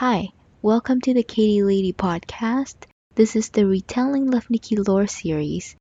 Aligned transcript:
Hi, 0.00 0.28
welcome 0.60 1.00
to 1.00 1.14
the 1.14 1.22
Catie 1.22 1.62
Lady 1.62 1.94
podcast. 1.94 2.74
This 3.14 3.34
is 3.34 3.48
the 3.48 3.64
Retelling 3.66 4.30
Love 4.30 4.50
Nikki 4.50 4.76
lore 4.76 5.06
series. 5.06 5.74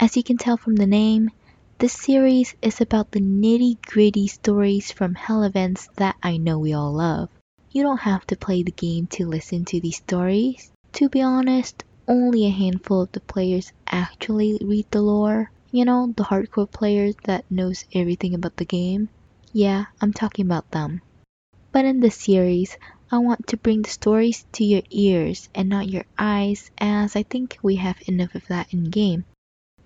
As 0.00 0.16
you 0.16 0.22
can 0.22 0.38
tell 0.38 0.56
from 0.56 0.76
the 0.76 0.86
name, 0.86 1.30
this 1.76 1.92
series 1.92 2.54
is 2.62 2.80
about 2.80 3.10
the 3.10 3.20
nitty 3.20 3.76
gritty 3.82 4.26
stories 4.26 4.90
from 4.90 5.14
hell 5.14 5.42
events 5.42 5.86
that 5.96 6.16
I 6.22 6.38
know 6.38 6.58
we 6.58 6.72
all 6.72 6.94
love. 6.94 7.28
You 7.70 7.82
don't 7.82 8.00
have 8.00 8.26
to 8.28 8.36
play 8.36 8.62
the 8.62 8.70
game 8.70 9.06
to 9.08 9.28
listen 9.28 9.66
to 9.66 9.82
these 9.82 9.98
stories. 9.98 10.72
To 10.92 11.10
be 11.10 11.20
honest, 11.20 11.84
only 12.08 12.46
a 12.46 12.50
handful 12.50 13.02
of 13.02 13.12
the 13.12 13.20
players 13.20 13.74
actually 13.86 14.58
read 14.62 14.86
the 14.90 15.02
lore. 15.02 15.50
You 15.70 15.84
know, 15.84 16.14
the 16.16 16.24
hardcore 16.24 16.70
players 16.70 17.16
that 17.24 17.44
knows 17.50 17.84
everything 17.92 18.32
about 18.32 18.56
the 18.56 18.64
game. 18.64 19.10
Yeah, 19.52 19.84
I'm 20.00 20.14
talking 20.14 20.46
about 20.46 20.70
them. 20.70 21.02
But 21.70 21.84
in 21.84 22.00
this 22.00 22.16
series, 22.16 22.78
I 23.10 23.16
want 23.18 23.46
to 23.46 23.56
bring 23.56 23.80
the 23.80 23.88
stories 23.88 24.44
to 24.52 24.64
your 24.64 24.82
ears 24.90 25.48
and 25.54 25.70
not 25.70 25.88
your 25.88 26.04
eyes, 26.18 26.70
as 26.76 27.16
I 27.16 27.22
think 27.22 27.58
we 27.62 27.76
have 27.76 27.96
enough 28.06 28.34
of 28.34 28.46
that 28.48 28.70
in 28.70 28.90
game. 28.90 29.24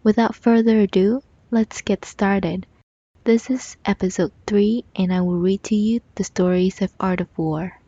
Without 0.02 0.34
further 0.34 0.80
ado, 0.80 1.22
let's 1.48 1.82
get 1.82 2.04
started. 2.04 2.66
This 3.22 3.48
is 3.48 3.76
episode 3.84 4.32
3, 4.48 4.84
and 4.96 5.14
I 5.14 5.20
will 5.20 5.38
read 5.38 5.62
to 5.64 5.76
you 5.76 6.00
the 6.16 6.24
stories 6.24 6.82
of 6.82 6.92
Art 6.98 7.20
of 7.20 7.28
War. 7.38 7.78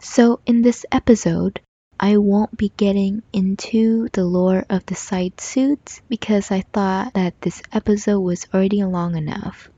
So, 0.00 0.40
in 0.46 0.62
this 0.62 0.86
episode, 0.90 1.60
I 2.00 2.16
won't 2.16 2.56
be 2.56 2.72
getting 2.74 3.22
into 3.30 4.08
the 4.14 4.24
lore 4.24 4.64
of 4.70 4.86
the 4.86 4.94
side 4.94 5.38
suits 5.38 6.00
because 6.08 6.50
I 6.50 6.62
thought 6.62 7.12
that 7.12 7.38
this 7.42 7.60
episode 7.72 8.20
was 8.20 8.46
already 8.54 8.82
long 8.84 9.16
enough. 9.16 9.68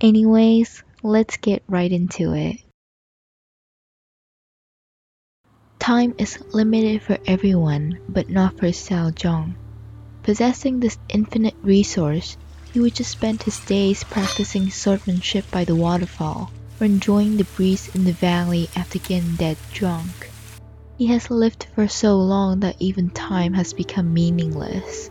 Anyways, 0.00 0.82
let's 1.02 1.36
get 1.36 1.62
right 1.68 1.92
into 1.92 2.32
it. 2.32 2.65
Time 5.86 6.16
is 6.18 6.36
limited 6.52 7.00
for 7.00 7.16
everyone, 7.28 7.96
but 8.08 8.28
not 8.28 8.58
for 8.58 8.66
Xiao 8.66 9.12
Zhang. 9.14 9.54
Possessing 10.24 10.80
this 10.80 10.98
infinite 11.08 11.54
resource, 11.62 12.36
he 12.72 12.80
would 12.80 12.96
just 12.96 13.12
spend 13.12 13.40
his 13.40 13.60
days 13.66 14.02
practicing 14.02 14.68
swordsmanship 14.68 15.48
by 15.52 15.62
the 15.62 15.76
waterfall 15.76 16.50
or 16.80 16.86
enjoying 16.86 17.36
the 17.36 17.44
breeze 17.54 17.88
in 17.94 18.02
the 18.02 18.10
valley 18.10 18.68
after 18.74 18.98
getting 18.98 19.36
dead 19.36 19.56
drunk. 19.72 20.28
He 20.98 21.06
has 21.06 21.30
lived 21.30 21.68
for 21.76 21.86
so 21.86 22.16
long 22.16 22.58
that 22.66 22.82
even 22.82 23.10
time 23.10 23.54
has 23.54 23.72
become 23.72 24.12
meaningless. 24.12 25.08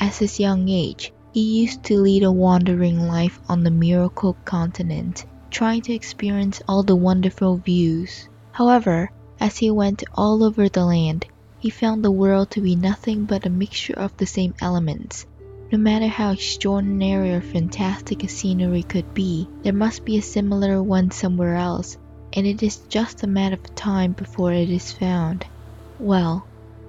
At 0.00 0.14
his 0.14 0.38
young 0.38 0.68
age, 0.68 1.12
he 1.32 1.62
used 1.62 1.82
to 1.86 1.98
lead 1.98 2.22
a 2.22 2.30
wandering 2.30 3.08
life 3.08 3.40
on 3.48 3.64
the 3.64 3.72
Miracle 3.72 4.36
continent, 4.44 5.26
trying 5.50 5.82
to 5.82 5.92
experience 5.92 6.62
all 6.68 6.84
the 6.84 6.94
wonderful 6.94 7.56
views. 7.56 8.28
However, 8.52 9.10
as 9.40 9.56
he 9.56 9.70
went 9.70 10.04
all 10.14 10.44
over 10.44 10.68
the 10.68 10.84
land, 10.84 11.26
he 11.58 11.70
found 11.70 12.04
the 12.04 12.10
world 12.10 12.50
to 12.50 12.60
be 12.60 12.76
nothing 12.76 13.24
but 13.24 13.46
a 13.46 13.50
mixture 13.50 13.94
of 13.94 14.14
the 14.18 14.26
same 14.26 14.54
elements. 14.60 15.26
No 15.72 15.78
matter 15.78 16.08
how 16.08 16.32
extraordinary 16.32 17.32
or 17.32 17.40
fantastic 17.40 18.22
a 18.22 18.28
scenery 18.28 18.82
could 18.82 19.14
be, 19.14 19.48
there 19.62 19.72
must 19.72 20.04
be 20.04 20.18
a 20.18 20.22
similar 20.22 20.82
one 20.82 21.10
somewhere 21.10 21.54
else, 21.54 21.96
and 22.32 22.46
it 22.46 22.62
is 22.62 22.78
just 22.88 23.22
a 23.22 23.26
matter 23.26 23.54
of 23.54 23.74
time 23.74 24.12
before 24.12 24.52
it 24.52 24.68
is 24.68 24.92
found. 24.92 25.46
Well, 25.98 26.46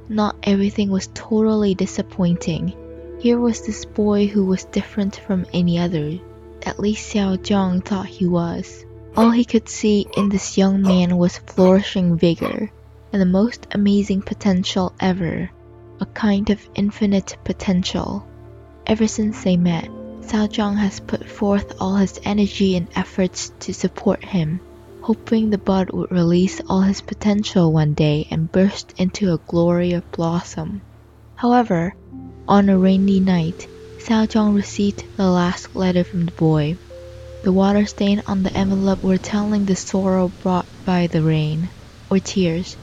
not 0.09 0.35
everything 0.43 0.89
was 0.89 1.09
totally 1.13 1.75
disappointing. 1.75 2.73
Here 3.19 3.39
was 3.39 3.65
this 3.65 3.85
boy 3.85 4.27
who 4.27 4.45
was 4.45 4.65
different 4.65 5.15
from 5.15 5.45
any 5.53 5.77
other. 5.77 6.19
At 6.63 6.79
least 6.79 7.13
Xiao 7.13 7.37
Zhang 7.37 7.85
thought 7.85 8.07
he 8.07 8.25
was. 8.25 8.83
All 9.15 9.31
he 9.31 9.45
could 9.45 9.69
see 9.69 10.07
in 10.15 10.29
this 10.29 10.57
young 10.57 10.81
man 10.81 11.17
was 11.17 11.37
flourishing 11.37 12.17
vigor 12.17 12.71
and 13.11 13.21
the 13.21 13.25
most 13.25 13.67
amazing 13.71 14.21
potential 14.21 14.93
ever, 14.99 15.49
a 15.99 16.05
kind 16.05 16.49
of 16.49 16.69
infinite 16.75 17.37
potential. 17.43 18.25
Ever 18.87 19.07
since 19.07 19.43
they 19.43 19.57
met, 19.57 19.89
Xiao 20.21 20.47
Zhang 20.47 20.77
has 20.77 20.99
put 20.99 21.27
forth 21.27 21.75
all 21.79 21.95
his 21.95 22.19
energy 22.23 22.75
and 22.75 22.87
efforts 22.95 23.51
to 23.61 23.73
support 23.73 24.23
him 24.23 24.61
hoping 25.01 25.49
the 25.49 25.57
bud 25.57 25.89
would 25.91 26.11
release 26.11 26.61
all 26.69 26.81
his 26.81 27.01
potential 27.01 27.71
one 27.71 27.93
day 27.93 28.27
and 28.29 28.51
burst 28.51 28.93
into 28.97 29.33
a 29.33 29.39
glory 29.47 29.93
of 29.93 30.11
blossom. 30.11 30.81
However, 31.35 31.95
on 32.47 32.69
a 32.69 32.77
rainy 32.77 33.19
night, 33.19 33.67
Xiao 33.97 34.27
Zhang 34.27 34.55
received 34.55 35.03
the 35.17 35.29
last 35.29 35.75
letter 35.75 36.03
from 36.03 36.25
the 36.25 36.31
boy. 36.31 36.77
The 37.43 37.51
water 37.51 37.87
stain 37.87 38.21
on 38.27 38.43
the 38.43 38.55
envelope 38.55 39.01
were 39.01 39.17
telling 39.17 39.65
the 39.65 39.75
sorrow 39.75 40.29
brought 40.29 40.67
by 40.85 41.07
the 41.07 41.23
rain, 41.23 41.71
or 42.11 42.19
tears. 42.19 42.77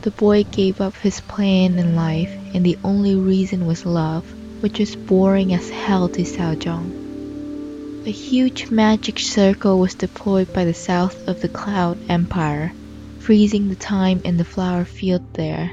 The 0.00 0.10
boy 0.10 0.42
gave 0.42 0.80
up 0.80 0.96
his 0.96 1.20
plan 1.20 1.78
in 1.78 1.94
life, 1.94 2.36
and 2.52 2.66
the 2.66 2.76
only 2.82 3.14
reason 3.14 3.64
was 3.64 3.86
love, 3.86 4.34
which 4.60 4.80
was 4.80 4.96
boring 4.96 5.54
as 5.54 5.70
hell 5.70 6.08
to 6.08 6.22
Zhang. 6.22 8.02
A 8.04 8.10
huge 8.10 8.72
magic 8.72 9.20
circle 9.20 9.78
was 9.78 9.94
deployed 9.94 10.52
by 10.52 10.64
the 10.64 10.74
south 10.74 11.28
of 11.28 11.40
the 11.40 11.48
Cloud 11.48 12.04
Empire, 12.08 12.72
freezing 13.20 13.68
the 13.68 13.76
time 13.76 14.20
in 14.24 14.36
the 14.36 14.44
flower 14.44 14.84
field 14.84 15.22
there. 15.34 15.70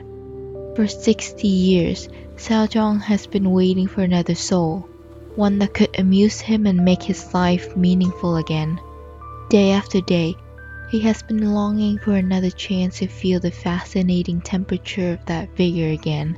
For 0.75 0.85
60 0.85 1.47
years, 1.47 2.07
Zhang 2.37 3.01
has 3.01 3.25
been 3.25 3.49
waiting 3.49 3.87
for 3.87 4.01
another 4.01 4.35
soul, 4.35 4.87
one 5.39 5.57
that 5.59 5.73
could 5.73 5.97
amuse 5.97 6.41
him 6.41 6.65
and 6.67 6.83
make 6.83 7.01
his 7.01 7.33
life 7.33 7.73
meaningful 7.77 8.35
again. 8.35 8.77
Day 9.49 9.71
after 9.71 10.01
day, 10.01 10.35
he 10.91 10.99
has 10.99 11.23
been 11.23 11.53
longing 11.53 11.97
for 11.97 12.11
another 12.11 12.49
chance 12.49 12.99
to 12.99 13.07
feel 13.07 13.39
the 13.39 13.49
fascinating 13.49 14.41
temperature 14.41 15.13
of 15.13 15.25
that 15.27 15.55
vigor 15.55 15.91
again. 15.91 16.37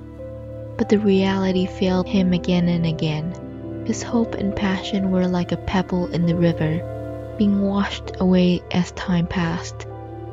But 0.78 0.88
the 0.90 1.00
reality 1.00 1.66
failed 1.66 2.08
him 2.08 2.32
again 2.32 2.70
and 2.70 2.86
again. 2.86 3.84
His 3.88 4.04
hope 4.04 4.36
and 4.36 4.56
passion 4.56 5.10
were 5.10 5.28
like 5.28 5.52
a 5.52 5.58
pebble 5.58 6.06
in 6.14 6.28
the 6.28 6.36
river, 6.36 7.36
being 7.40 7.60
washed 7.60 8.12
away 8.20 8.62
as 8.70 8.92
time 8.92 9.26
passed. 9.26 9.88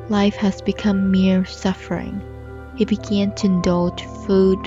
Life 0.09 0.35
has 0.35 0.61
become 0.61 1.09
mere 1.09 1.43
suffering. 1.43 2.21
He 2.75 2.85
began 2.85 3.33
to 3.35 3.47
indulge 3.47 4.03
food, 4.27 4.59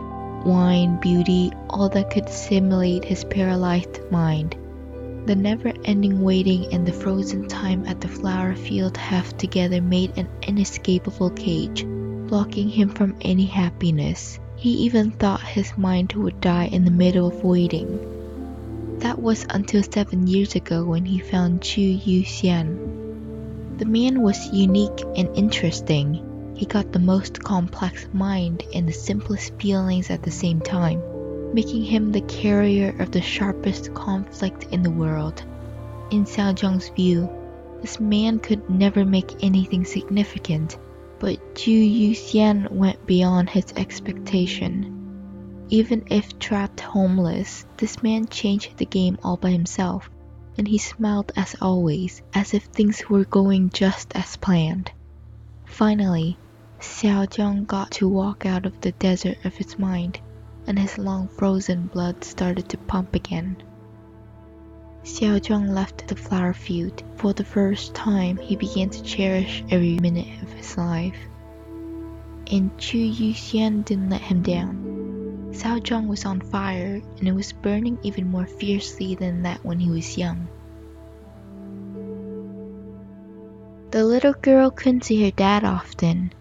wine, 0.45 1.01
beauty, 1.01 1.53
all 1.71 1.89
that 1.91 2.11
could 2.11 2.29
stimulate 2.29 3.05
his 3.05 3.25
paralyzed 3.25 4.01
mind. 4.11 4.57
The 5.27 5.37
never 5.37 5.73
ending 5.85 6.23
waiting 6.23 6.73
and 6.73 6.85
the 6.85 6.93
frozen 6.93 7.49
time 7.49 7.87
at 7.87 8.01
the 8.01 8.09
flower 8.09 8.55
field 8.55 8.97
have 8.97 9.37
together 9.39 9.81
made 9.81 10.19
an 10.19 10.29
inescapable 10.43 11.31
cage, 11.31 11.85
blocking 11.85 12.69
him 12.69 12.89
from 12.89 13.15
any 13.21 13.47
happiness. 13.47 14.41
He 14.57 14.71
even 14.85 15.11
thought 15.13 15.43
his 15.43 15.77
mind 15.79 16.13
would 16.15 16.41
die 16.41 16.67
in 16.67 16.85
the 16.85 16.91
middle 16.91 17.29
of 17.29 17.45
waiting. 17.45 18.99
That 18.99 19.21
was 19.21 19.47
until 19.51 19.83
seven 19.83 20.27
years 20.27 20.55
ago 20.55 20.85
when 20.85 21.05
he 21.05 21.19
found 21.19 21.63
Chu 21.63 21.81
Yu 21.81 22.23
Xian. 22.23 23.79
The 23.79 23.85
man 23.85 24.23
was 24.23 24.53
unique 24.53 25.03
and 25.17 25.29
interesting. 25.37 26.32
He 26.55 26.67
got 26.67 26.93
the 26.93 26.99
most 26.99 27.43
complex 27.43 28.07
mind 28.13 28.63
and 28.75 28.87
the 28.87 28.93
simplest 28.93 29.55
feelings 29.55 30.11
at 30.11 30.23
the 30.23 30.31
same 30.31 30.61
time, 30.61 31.03
making 31.55 31.85
him 31.85 32.13
the 32.13 32.21
carrier 32.21 32.95
of 32.99 33.11
the 33.11 33.23
sharpest 33.23 33.95
conflict 33.95 34.67
in 34.71 34.83
the 34.83 34.91
world. 34.91 35.43
In 36.11 36.25
Xiao 36.25 36.55
Zhang's 36.55 36.91
view, 36.91 37.29
this 37.81 37.99
man 37.99 38.39
could 38.39 38.69
never 38.71 39.05
make 39.05 39.43
anything 39.43 39.85
significant, 39.85 40.79
but 41.19 41.55
Chu 41.55 41.73
Yu 41.73 42.15
Xian 42.15 42.71
went 42.71 43.07
beyond 43.07 43.51
his 43.51 43.73
expectation. 43.77 44.99
Even 45.69 46.05
if 46.11 46.39
trapped 46.39 46.81
homeless, 46.81 47.65
this 47.79 48.03
man 48.03 48.27
changed 48.27 48.77
the 48.77 48.85
game 48.87 49.19
all 49.25 49.37
by 49.37 49.51
himself, 49.51 50.11
and 50.59 50.69
he 50.69 50.79
smiled 50.79 51.33
as 51.35 51.57
always, 51.61 52.23
as 52.35 52.53
if 52.53 52.65
things 52.65 53.09
were 53.09 53.25
going 53.25 53.71
just 53.71 54.15
as 54.15 54.37
planned. 54.37 54.93
Finally, 55.73 56.39
Xiao 56.81 57.27
Zhang 57.27 57.67
got 57.67 57.91
to 57.93 58.07
walk 58.07 58.45
out 58.45 58.67
of 58.67 58.79
the 58.83 58.93
desert 58.93 59.39
of 59.47 59.55
his 59.55 59.79
mind, 59.79 60.21
and 60.67 60.79
his 60.79 60.99
long 60.99 61.29
frozen 61.29 61.87
blood 61.87 62.23
started 62.23 62.69
to 62.69 62.77
pump 62.77 63.15
again. 63.15 63.57
Xiao 65.03 65.41
Zhang 65.41 65.71
left 65.71 66.07
the 66.09 66.15
flower 66.15 66.53
field. 66.53 67.03
For 67.17 67.33
the 67.33 67.47
first 67.47 67.95
time, 67.95 68.37
he 68.37 68.55
began 68.55 68.91
to 68.91 69.03
cherish 69.03 69.65
every 69.71 69.99
minute 69.99 70.43
of 70.43 70.53
his 70.53 70.77
life. 70.77 71.17
And 72.51 72.77
Chu 72.77 72.99
Yuxian 72.99 73.83
didn't 73.87 74.11
let 74.11 74.21
him 74.21 74.43
down. 74.43 75.53
Xiao 75.53 75.81
Zhang 75.81 76.07
was 76.07 76.27
on 76.27 76.43
fire, 76.43 77.01
and 77.19 77.27
it 77.27 77.33
was 77.33 77.51
burning 77.51 77.99
even 78.03 78.31
more 78.31 78.47
fiercely 78.47 79.15
than 79.15 79.43
that 79.45 79.65
when 79.65 79.81
he 79.81 79.91
was 79.91 80.19
young. 80.19 80.49
The 83.93 84.07
little 84.07 84.33
girl 84.33 84.71
couldn't 84.71 85.05
see 85.05 85.23
her 85.23 85.31
dad 85.31 85.65
often, 85.65 86.33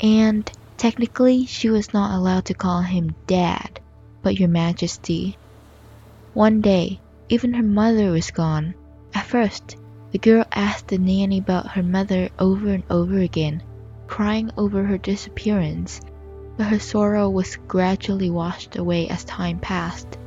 and 0.00 0.50
technically 0.76 1.46
she 1.46 1.70
was 1.70 1.94
not 1.94 2.10
allowed 2.10 2.46
to 2.46 2.54
call 2.54 2.80
him 2.80 3.14
dad, 3.28 3.78
but 4.22 4.40
your 4.40 4.48
majesty. 4.48 5.38
One 6.34 6.60
day, 6.60 6.98
even 7.28 7.54
her 7.54 7.62
mother 7.62 8.10
was 8.10 8.32
gone. 8.32 8.74
At 9.14 9.26
first, 9.26 9.76
the 10.10 10.18
girl 10.18 10.46
asked 10.50 10.88
the 10.88 10.98
nanny 10.98 11.38
about 11.38 11.70
her 11.70 11.82
mother 11.84 12.28
over 12.40 12.70
and 12.70 12.82
over 12.90 13.20
again, 13.20 13.62
crying 14.08 14.50
over 14.56 14.82
her 14.82 14.98
disappearance, 14.98 16.00
but 16.56 16.64
her 16.66 16.80
sorrow 16.80 17.30
was 17.30 17.54
gradually 17.68 18.30
washed 18.30 18.74
away 18.74 19.06
as 19.06 19.22
time 19.22 19.60
passed. 19.60 20.18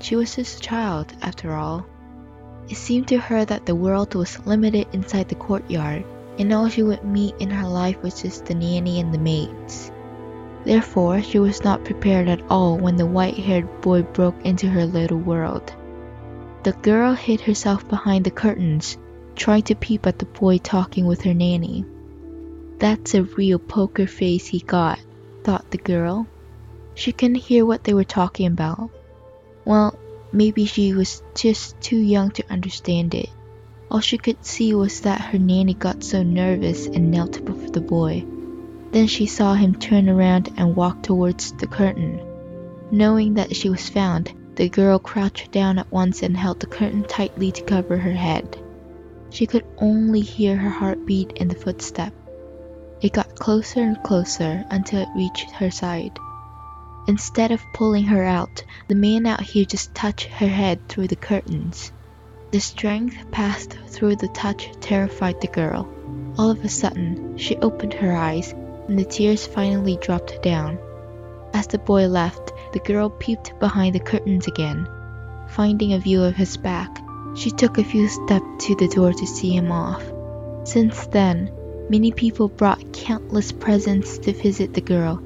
She 0.00 0.16
was 0.16 0.34
just 0.34 0.58
a 0.58 0.60
child, 0.60 1.12
after 1.22 1.54
all. 1.54 1.86
It 2.68 2.78
seemed 2.78 3.06
to 3.08 3.18
her 3.18 3.44
that 3.44 3.64
the 3.64 3.76
world 3.76 4.16
was 4.16 4.44
limited 4.44 4.88
inside 4.92 5.28
the 5.28 5.36
courtyard, 5.36 6.04
and 6.38 6.52
all 6.52 6.68
she 6.68 6.82
would 6.82 7.04
meet 7.04 7.34
in 7.38 7.50
her 7.50 7.66
life 7.66 8.02
was 8.02 8.22
just 8.22 8.46
the 8.46 8.54
nanny 8.54 9.00
and 9.00 9.12
the 9.12 9.18
maids. 9.18 9.90
Therefore, 10.64 11.22
she 11.22 11.38
was 11.38 11.62
not 11.62 11.84
prepared 11.84 12.28
at 12.28 12.42
all 12.50 12.76
when 12.76 12.96
the 12.96 13.06
white 13.06 13.36
haired 13.36 13.80
boy 13.80 14.02
broke 14.02 14.44
into 14.44 14.68
her 14.68 14.84
little 14.84 15.18
world. 15.18 15.72
The 16.64 16.72
girl 16.72 17.14
hid 17.14 17.40
herself 17.40 17.88
behind 17.88 18.24
the 18.24 18.32
curtains, 18.32 18.98
trying 19.36 19.62
to 19.62 19.76
peep 19.76 20.06
at 20.06 20.18
the 20.18 20.26
boy 20.26 20.58
talking 20.58 21.06
with 21.06 21.22
her 21.22 21.34
nanny. 21.34 21.84
That's 22.78 23.14
a 23.14 23.22
real 23.22 23.60
poker 23.60 24.06
face 24.06 24.48
he 24.48 24.58
got, 24.58 24.98
thought 25.44 25.70
the 25.70 25.78
girl. 25.78 26.26
She 26.94 27.12
couldn't 27.12 27.36
hear 27.36 27.64
what 27.64 27.84
they 27.84 27.94
were 27.94 28.04
talking 28.04 28.48
about. 28.48 28.90
Well, 29.64 29.96
maybe 30.32 30.64
she 30.64 30.92
was 30.92 31.22
just 31.34 31.80
too 31.80 31.98
young 31.98 32.32
to 32.32 32.50
understand 32.50 33.14
it. 33.14 33.28
All 33.90 34.00
she 34.00 34.18
could 34.18 34.44
see 34.44 34.74
was 34.74 35.00
that 35.02 35.20
her 35.20 35.38
nanny 35.38 35.74
got 35.74 36.02
so 36.02 36.22
nervous 36.22 36.86
and 36.86 37.10
knelt 37.10 37.44
before 37.44 37.70
the 37.70 37.80
boy. 37.80 38.24
Then 38.92 39.06
she 39.06 39.26
saw 39.26 39.54
him 39.54 39.74
turn 39.74 40.08
around 40.08 40.52
and 40.56 40.74
walk 40.74 41.02
towards 41.02 41.52
the 41.52 41.66
curtain. 41.66 42.20
Knowing 42.90 43.34
that 43.34 43.54
she 43.54 43.68
was 43.68 43.88
found, 43.88 44.32
the 44.56 44.68
girl 44.68 44.98
crouched 44.98 45.52
down 45.52 45.78
at 45.78 45.92
once 45.92 46.22
and 46.22 46.36
held 46.36 46.60
the 46.60 46.66
curtain 46.66 47.04
tightly 47.04 47.52
to 47.52 47.62
cover 47.62 47.96
her 47.96 48.12
head. 48.12 48.58
She 49.30 49.46
could 49.46 49.64
only 49.78 50.20
hear 50.20 50.56
her 50.56 50.70
heartbeat 50.70 51.34
and 51.40 51.50
the 51.50 51.56
footstep. 51.56 52.14
It 53.02 53.12
got 53.12 53.38
closer 53.38 53.80
and 53.80 54.02
closer 54.02 54.64
until 54.70 55.02
it 55.02 55.08
reached 55.14 55.50
her 55.50 55.70
side. 55.70 56.18
Instead 57.06 57.52
of 57.52 57.62
pulling 57.74 58.04
her 58.04 58.24
out, 58.24 58.64
the 58.88 58.94
man 58.94 59.26
out 59.26 59.42
here 59.42 59.64
just 59.64 59.94
touched 59.94 60.26
her 60.26 60.48
head 60.48 60.88
through 60.88 61.08
the 61.08 61.16
curtains. 61.16 61.92
The 62.52 62.60
strength 62.60 63.16
passed 63.32 63.76
through 63.88 64.16
the 64.16 64.28
touch 64.28 64.70
terrified 64.80 65.40
the 65.40 65.48
girl. 65.48 65.88
All 66.38 66.50
of 66.50 66.64
a 66.64 66.68
sudden, 66.68 67.36
she 67.36 67.56
opened 67.56 67.94
her 67.94 68.16
eyes, 68.16 68.54
and 68.86 68.96
the 68.96 69.04
tears 69.04 69.46
finally 69.46 69.98
dropped 70.00 70.42
down. 70.42 70.78
As 71.52 71.66
the 71.66 71.78
boy 71.78 72.06
left, 72.06 72.52
the 72.72 72.78
girl 72.78 73.10
peeped 73.10 73.58
behind 73.58 73.94
the 73.94 74.00
curtains 74.00 74.46
again. 74.46 74.86
Finding 75.48 75.92
a 75.92 75.98
view 75.98 76.22
of 76.22 76.36
his 76.36 76.56
back, 76.56 77.02
she 77.34 77.50
took 77.50 77.78
a 77.78 77.84
few 77.84 78.08
steps 78.08 78.66
to 78.66 78.76
the 78.76 78.88
door 78.88 79.12
to 79.12 79.26
see 79.26 79.50
him 79.50 79.72
off. 79.72 80.04
Since 80.64 81.06
then, 81.08 81.50
many 81.90 82.12
people 82.12 82.48
brought 82.48 82.92
countless 82.92 83.50
presents 83.52 84.18
to 84.18 84.32
visit 84.32 84.72
the 84.72 84.80
girl, 84.80 85.20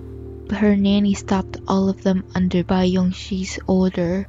but 0.48 0.58
her 0.58 0.74
nanny 0.74 1.14
stopped 1.14 1.58
all 1.68 1.88
of 1.88 2.02
them 2.02 2.24
under 2.34 2.64
Bai 2.64 2.88
Yongxi's 2.88 3.58
order, 3.66 4.26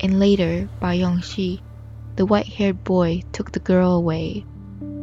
and 0.00 0.20
later 0.20 0.68
Bai 0.80 0.98
Yongxi, 0.98 1.60
the 2.16 2.26
white-haired 2.26 2.84
boy, 2.84 3.22
took 3.32 3.50
the 3.52 3.60
girl 3.60 3.92
away. 3.92 4.44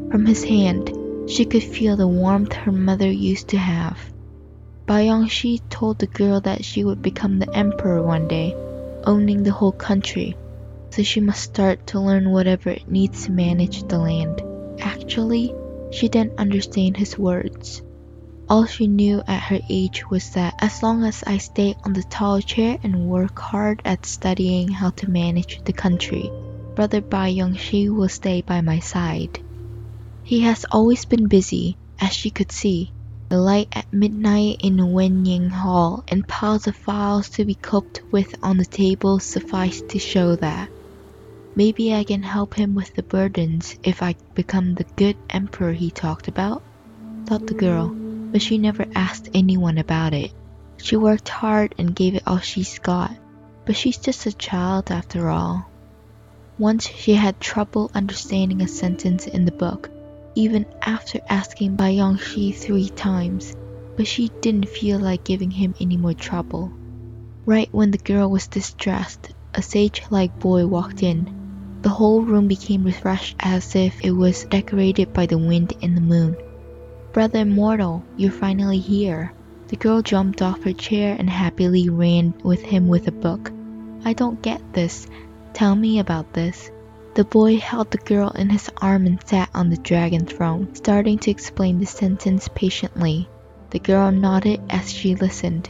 From 0.10 0.26
his 0.26 0.44
hand, 0.44 0.92
she 1.30 1.46
could 1.46 1.64
feel 1.64 1.96
the 1.96 2.08
warmth 2.08 2.54
her 2.54 2.72
mother 2.72 3.10
used 3.10 3.50
to 3.50 3.58
have. 3.58 3.98
Yongxi 4.88 5.62
told 5.70 6.00
the 6.00 6.08
girl 6.08 6.42
that 6.42 6.66
she 6.66 6.84
would 6.84 7.02
become 7.02 7.40
the 7.40 7.56
emperor 7.56 8.04
one 8.04 8.28
day, 8.28 8.54
owning 9.06 9.44
the 9.44 9.54
whole 9.54 9.72
country, 9.72 10.36
so 10.90 11.02
she 11.04 11.22
must 11.22 11.44
start 11.44 11.88
to 11.88 12.00
learn 12.00 12.32
whatever 12.32 12.70
it 12.70 12.92
needs 12.92 13.26
to 13.26 13.32
manage 13.32 13.84
the 13.84 13.98
land. 13.98 14.42
Actually, 14.82 15.54
she 15.92 16.10
didn't 16.10 16.40
understand 16.40 16.98
his 16.98 17.18
words. 17.18 17.82
All 18.50 18.66
she 18.66 18.88
knew 18.88 19.22
at 19.28 19.44
her 19.44 19.60
age 19.70 20.10
was 20.10 20.32
that 20.32 20.56
as 20.60 20.84
long 20.84 21.06
as 21.06 21.24
I 21.26 21.38
stay 21.38 21.76
on 21.86 21.94
the 21.94 22.04
tall 22.04 22.42
chair 22.42 22.78
and 22.84 23.08
work 23.08 23.40
hard 23.40 23.82
at 23.86 24.06
studying 24.06 24.68
how 24.68 24.90
to 24.90 25.10
manage 25.10 25.64
the 25.64 25.72
country, 25.72 26.30
Brother 26.76 27.02
Bai 27.02 27.34
Yongxi 27.34 27.90
will 27.90 28.08
stay 28.08 28.42
by 28.42 28.62
my 28.62 28.80
side. 28.80 29.40
He 30.24 30.40
has 30.42 30.66
always 30.72 31.04
been 31.04 31.28
busy, 31.28 31.76
as 32.00 32.14
she 32.14 32.30
could 32.30 32.52
see, 32.52 32.94
the 33.30 33.38
light 33.38 33.68
at 33.74 33.92
midnight 33.92 34.62
in 34.64 34.78
Wenying 34.78 35.50
Hall 35.50 36.04
and 36.08 36.28
piles 36.28 36.68
of 36.68 36.76
files 36.76 37.30
to 37.32 37.44
be 37.44 37.56
coped 37.56 38.02
with 38.12 38.34
on 38.42 38.58
the 38.58 38.66
table 38.66 39.20
suffice 39.20 39.82
to 39.90 40.00
show 40.00 40.38
that. 40.38 40.70
Maybe 41.56 41.94
I 41.94 42.06
can 42.06 42.24
help 42.24 42.54
him 42.54 42.74
with 42.74 42.94
the 42.94 43.04
burdens 43.04 43.78
if 43.84 44.02
I 44.02 44.16
become 44.34 44.74
the 44.74 44.86
good 44.96 45.18
emperor 45.30 45.74
he 45.74 45.92
talked 45.92 46.30
about, 46.30 46.64
thought 47.26 47.48
the 47.48 47.54
girl, 47.54 47.90
but 48.32 48.42
she 48.42 48.58
never 48.58 48.86
asked 48.96 49.30
anyone 49.34 49.78
about 49.78 50.14
it. 50.14 50.34
She 50.78 50.96
worked 50.96 51.28
hard 51.28 51.76
and 51.78 51.96
gave 51.96 52.16
it 52.16 52.24
all 52.26 52.40
she's 52.40 52.80
got, 52.80 53.12
but 53.66 53.76
she's 53.76 53.98
just 53.98 54.26
a 54.26 54.32
child 54.32 54.90
after 54.90 55.30
all. 55.30 55.71
Once 56.62 56.88
she 56.88 57.14
had 57.16 57.40
trouble 57.40 57.90
understanding 57.96 58.62
a 58.62 58.68
sentence 58.68 59.26
in 59.26 59.46
the 59.46 59.52
book, 59.52 59.90
even 60.36 60.64
after 60.84 61.20
asking 61.28 61.76
Bai 61.76 61.96
Yongxi 61.96 62.54
three 62.54 62.88
times, 62.88 63.56
but 63.98 64.06
she 64.06 64.30
didn't 64.42 64.70
feel 64.70 65.00
like 65.00 65.24
giving 65.24 65.50
him 65.50 65.74
any 65.82 65.98
more 65.98 66.14
trouble. 66.14 66.72
Right 67.48 67.68
when 67.72 67.90
the 67.90 67.98
girl 67.98 68.30
was 68.30 68.46
distressed, 68.46 69.32
a 69.56 69.64
sage-like 69.64 70.40
boy 70.40 70.68
walked 70.68 71.02
in. 71.02 71.80
The 71.82 71.90
whole 71.90 72.22
room 72.22 72.48
became 72.48 72.84
refreshed 72.84 73.38
as 73.40 73.76
if 73.76 74.00
it 74.06 74.12
was 74.12 74.44
decorated 74.44 75.14
by 75.14 75.26
the 75.26 75.40
wind 75.40 75.74
and 75.82 75.98
the 75.98 76.02
moon. 76.02 76.38
Brother 77.12 77.40
Immortal, 77.40 78.04
you're 78.18 78.32
finally 78.32 78.78
here. 78.78 79.34
The 79.70 79.78
girl 79.78 80.04
jumped 80.04 80.44
off 80.44 80.62
her 80.62 80.74
chair 80.74 81.16
and 81.18 81.28
happily 81.28 81.90
ran 81.90 82.36
with 82.44 82.62
him 82.62 82.88
with 82.88 83.08
a 83.08 83.12
book. 83.12 83.52
I 84.06 84.14
don't 84.14 84.44
get 84.44 84.62
this. 84.74 85.08
Tell 85.54 85.76
me 85.76 86.00
about 86.00 86.34
this. 86.34 86.72
The 87.14 87.26
boy 87.26 87.58
held 87.58 87.92
the 87.92 87.98
girl 87.98 88.30
in 88.30 88.50
his 88.50 88.70
arm 88.82 89.06
and 89.06 89.20
sat 89.26 89.50
on 89.54 89.70
the 89.70 89.78
dragon 89.78 90.26
throne, 90.26 90.74
starting 90.76 91.20
to 91.20 91.32
explain 91.32 91.80
the 91.80 91.86
sentence 91.86 92.48
patiently. 92.56 93.28
The 93.72 93.80
girl 93.80 94.12
nodded 94.12 94.62
as 94.70 94.92
she 94.92 95.16
listened. 95.16 95.70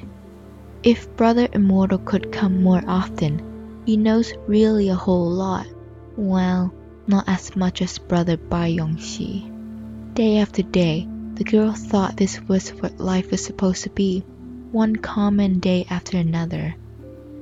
If 0.83 1.15
Brother 1.15 1.47
Immortal 1.51 1.99
could 1.99 2.31
come 2.31 2.63
more 2.63 2.83
often, 2.87 3.83
he 3.85 3.97
knows 3.97 4.33
really 4.47 4.89
a 4.89 4.95
whole 4.95 5.29
lot. 5.29 5.67
Well, 6.15 6.73
not 7.07 7.27
as 7.27 7.55
much 7.55 7.81
as 7.81 7.97
Brother 7.97 8.37
Bai 8.37 8.73
Yongxi. 8.73 10.13
Day 10.13 10.37
after 10.37 10.61
day, 10.61 11.07
the 11.35 11.43
girl 11.43 11.73
thought 11.73 12.17
this 12.17 12.39
was 12.47 12.69
what 12.69 12.99
life 12.99 13.31
was 13.31 13.43
supposed 13.43 13.83
to 13.83 13.89
be, 13.89 14.23
one 14.71 14.95
common 14.95 15.59
day 15.59 15.85
after 15.89 16.17
another. 16.17 16.75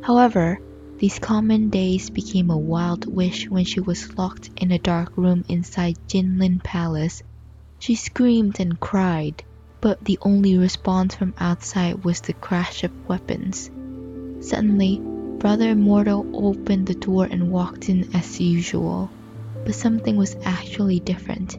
However, 0.01 0.59
these 0.99 1.17
common 1.17 1.69
days 1.69 2.09
became 2.09 2.49
a 2.49 2.57
wild 2.57 3.05
wish 3.05 3.49
when 3.49 3.63
she 3.63 3.79
was 3.79 4.17
locked 4.17 4.49
in 4.57 4.69
a 4.69 4.79
dark 4.79 5.15
room 5.15 5.45
inside 5.47 5.95
Jinlin 6.09 6.61
Palace. 6.61 7.23
She 7.79 7.95
screamed 7.95 8.59
and 8.59 8.77
cried, 8.77 9.41
but 9.79 10.03
the 10.03 10.19
only 10.21 10.57
response 10.57 11.15
from 11.15 11.33
outside 11.37 12.03
was 12.03 12.19
the 12.19 12.33
crash 12.33 12.83
of 12.83 12.91
weapons. 13.07 13.71
Suddenly, 14.41 14.99
Brother 15.37 15.69
Immortal 15.69 16.25
opened 16.33 16.87
the 16.87 16.95
door 16.95 17.23
and 17.31 17.49
walked 17.49 17.87
in 17.87 18.13
as 18.13 18.41
usual. 18.41 19.09
But 19.65 19.75
something 19.75 20.17
was 20.17 20.35
actually 20.43 20.99
different. 20.99 21.57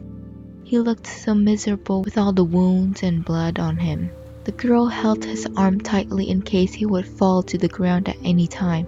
He 0.63 0.77
looked 0.77 1.07
so 1.07 1.33
miserable 1.33 2.03
with 2.03 2.19
all 2.19 2.31
the 2.31 2.43
wounds 2.43 3.01
and 3.01 3.25
blood 3.25 3.57
on 3.57 3.77
him. 3.77 4.11
The 4.43 4.51
girl 4.51 4.85
held 4.85 5.25
his 5.25 5.47
arm 5.57 5.81
tightly 5.81 6.29
in 6.29 6.43
case 6.43 6.73
he 6.75 6.85
would 6.85 7.07
fall 7.07 7.41
to 7.43 7.57
the 7.57 7.67
ground 7.67 8.07
at 8.07 8.17
any 8.23 8.45
time 8.45 8.85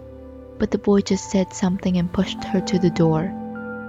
but 0.63 0.71
the 0.71 0.77
boy 0.77 1.01
just 1.01 1.29
said 1.29 1.51
something 1.51 1.97
and 1.97 2.13
pushed 2.13 2.41
her 2.41 2.61
to 2.61 2.79
the 2.79 2.89
door. 2.89 3.29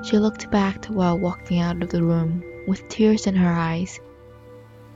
She 0.02 0.19
looked 0.19 0.50
back 0.50 0.87
while 0.87 1.16
walking 1.16 1.61
out 1.61 1.81
of 1.81 1.90
the 1.90 2.02
room, 2.02 2.43
with 2.66 2.88
tears 2.88 3.28
in 3.28 3.37
her 3.37 3.52
eyes. 3.52 4.00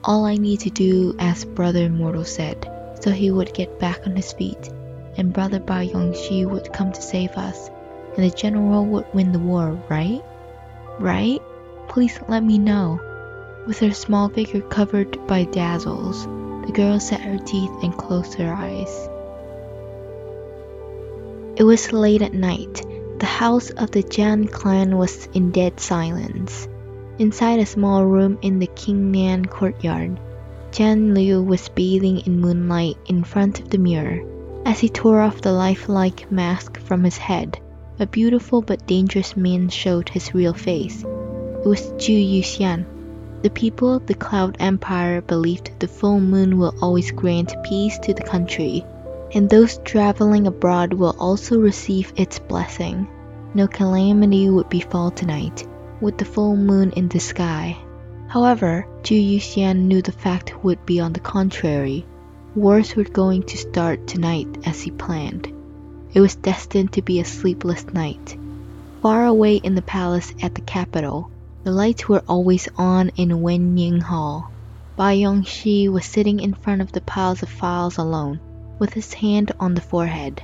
All 0.03 0.25
I 0.25 0.39
need 0.39 0.59
to 0.63 0.71
do, 0.71 1.15
as 1.21 1.45
Brother 1.45 1.85
Immortal 1.85 2.25
said, 2.25 2.69
so 3.01 3.13
he 3.13 3.31
would 3.31 3.55
get 3.55 3.79
back 3.79 4.01
on 4.09 4.17
his 4.17 4.33
feet, 4.33 4.69
and 5.17 5.33
Brother 5.33 5.61
Bai 5.61 5.87
Yongxi 5.87 6.45
would 6.51 6.73
come 6.73 6.91
to 6.91 7.01
save 7.01 7.37
us, 7.37 7.71
and 8.17 8.25
the 8.25 8.37
general 8.37 8.85
would 8.85 9.07
win 9.15 9.31
the 9.31 9.39
war, 9.39 9.81
right? 9.89 10.25
Right? 10.99 11.41
Please 11.87 12.19
let 12.27 12.43
me 12.43 12.59
know. 12.59 12.99
With 13.69 13.79
her 13.79 13.93
small 13.93 14.29
figure 14.29 14.63
covered 14.63 15.29
by 15.29 15.45
dazzles, 15.45 16.25
the 16.67 16.73
girl 16.75 16.99
set 16.99 17.21
her 17.21 17.39
teeth 17.39 17.71
and 17.85 17.97
closed 17.97 18.35
her 18.35 18.53
eyes. 18.53 19.09
It 21.59 21.65
was 21.65 21.93
late 21.93 22.23
at 22.23 22.35
night. 22.35 22.87
The 23.19 23.27
house 23.27 23.71
of 23.71 23.91
the 23.91 24.05
Jian 24.05 24.49
clan 24.49 24.97
was 24.97 25.27
in 25.35 25.51
dead 25.51 25.81
silence. 25.81 26.69
Inside 27.19 27.59
a 27.59 27.67
small 27.67 28.07
room 28.07 28.39
in 28.43 28.61
the 28.61 28.69
Qingnan 28.69 29.51
courtyard, 29.51 30.21
Jian 30.71 31.17
Liu 31.17 31.43
was 31.43 31.69
bathing 31.69 32.21
in 32.21 32.41
moonlight 32.41 32.97
in 33.07 33.25
front 33.25 33.59
of 33.59 33.71
the 33.71 33.79
mirror. 33.79 34.23
As 34.65 34.79
he 34.79 34.89
tore 34.89 35.21
off 35.21 35.41
the 35.41 35.51
lifelike 35.51 36.31
mask 36.31 36.79
from 36.79 37.03
his 37.03 37.19
head, 37.19 37.59
a 37.99 38.07
beautiful 38.07 38.63
but 38.63 38.87
dangerous 38.87 39.37
man 39.37 39.69
showed 39.69 40.09
his 40.09 40.33
real 40.33 40.55
face. 40.55 41.03
It 41.03 41.67
was 41.67 41.91
Zhu 41.95 42.15
Yuxian. 42.15 42.85
The 43.43 43.51
people 43.51 43.95
of 43.95 44.07
the 44.07 44.15
Cloud 44.15 44.59
Empire 44.61 45.23
believed 45.23 45.73
the 45.81 45.89
full 45.89 46.21
moon 46.21 46.57
will 46.57 46.77
always 46.81 47.11
grant 47.11 47.53
peace 47.65 47.99
to 48.05 48.15
the 48.15 48.23
country, 48.23 48.85
and 49.33 49.49
those 49.49 49.79
traveling 49.85 50.47
abroad 50.47 50.93
will 50.93 51.15
also 51.19 51.59
receive 51.59 52.13
its 52.17 52.39
blessing. 52.39 53.07
No 53.55 53.67
calamity 53.67 54.49
would 54.49 54.69
befall 54.69 55.11
tonight, 55.11 55.67
with 56.01 56.19
the 56.19 56.25
full 56.25 56.57
moon 56.57 56.93
in 56.93 57.09
the 57.09 57.21
sky. 57.21 57.77
However, 58.29 58.87
Zhu 59.03 59.17
Yuxian 59.17 59.85
knew 59.85 60.03
the 60.03 60.13
fact 60.13 60.63
would 60.63 60.85
be 60.85 61.01
on 61.01 61.13
the 61.13 61.21
contrary. 61.21 62.05
Wars 62.55 62.95
were 62.95 63.05
going 63.05 63.43
to 63.45 63.57
start 63.57 64.07
tonight 64.07 64.49
as 64.67 64.83
he 64.83 64.91
planned. 64.91 65.53
It 66.13 66.21
was 66.21 66.35
destined 66.35 66.93
to 66.93 67.03
be 67.03 67.21
a 67.21 67.25
sleepless 67.25 67.87
night. 67.87 68.37
Far 69.03 69.27
away 69.27 69.57
in 69.57 69.75
the 69.75 69.83
palace 69.83 70.35
at 70.43 70.55
the 70.55 70.61
capital, 70.61 71.31
the 71.65 71.71
lights 71.71 72.09
were 72.09 72.23
always 72.29 72.69
on 72.77 73.11
in 73.17 73.41
Wenying 73.43 74.01
Hall. 74.01 74.51
Bai 74.97 75.17
Yongxi 75.19 75.89
was 75.89 76.05
sitting 76.05 76.41
in 76.41 76.55
front 76.55 76.81
of 76.81 76.93
the 76.93 77.01
piles 77.01 77.43
of 77.43 77.49
files 77.49 77.99
alone, 77.99 78.41
with 78.79 78.93
his 78.93 79.13
hand 79.13 79.53
on 79.59 79.75
the 79.75 79.81
forehead. 79.81 80.43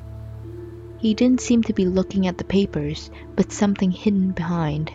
He 0.98 1.14
didn't 1.14 1.40
seem 1.40 1.62
to 1.64 1.72
be 1.72 1.86
looking 1.86 2.26
at 2.26 2.38
the 2.38 2.44
papers, 2.44 3.10
but 3.36 3.52
something 3.52 3.90
hidden 3.90 4.32
behind. 4.32 4.90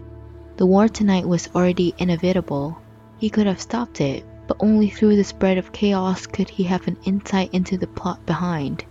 The 0.57 0.65
war 0.65 0.87
tonight 0.87 1.27
was 1.27 1.49
already 1.55 1.93
inevitable. 1.97 2.77
He 3.17 3.29
could 3.29 3.47
have 3.47 3.61
stopped 3.61 4.01
it, 4.01 4.25
but 4.47 4.57
only 4.59 4.89
through 4.89 5.15
the 5.15 5.23
spread 5.23 5.57
of 5.57 5.71
chaos 5.71 6.25
could 6.25 6.49
he 6.49 6.63
have 6.63 6.87
an 6.87 6.97
insight 7.05 7.53
into 7.53 7.77
the 7.77 7.87
plot 7.87 8.25
behind. 8.25 8.83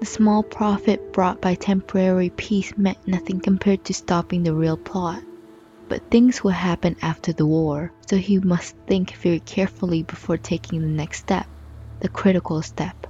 The 0.00 0.06
small 0.06 0.42
profit 0.42 1.12
brought 1.12 1.40
by 1.40 1.54
temporary 1.54 2.30
peace 2.30 2.72
meant 2.76 3.06
nothing 3.06 3.40
compared 3.40 3.84
to 3.84 3.94
stopping 3.94 4.42
the 4.42 4.54
real 4.54 4.76
plot. 4.76 5.22
But 5.88 6.10
things 6.10 6.42
would 6.42 6.54
happen 6.54 6.96
after 7.02 7.32
the 7.32 7.46
war, 7.46 7.92
so 8.06 8.16
he 8.16 8.38
must 8.38 8.74
think 8.86 9.14
very 9.16 9.40
carefully 9.40 10.02
before 10.02 10.38
taking 10.38 10.80
the 10.80 10.86
next 10.86 11.18
step, 11.18 11.46
the 12.00 12.08
critical 12.08 12.62
step. 12.62 13.06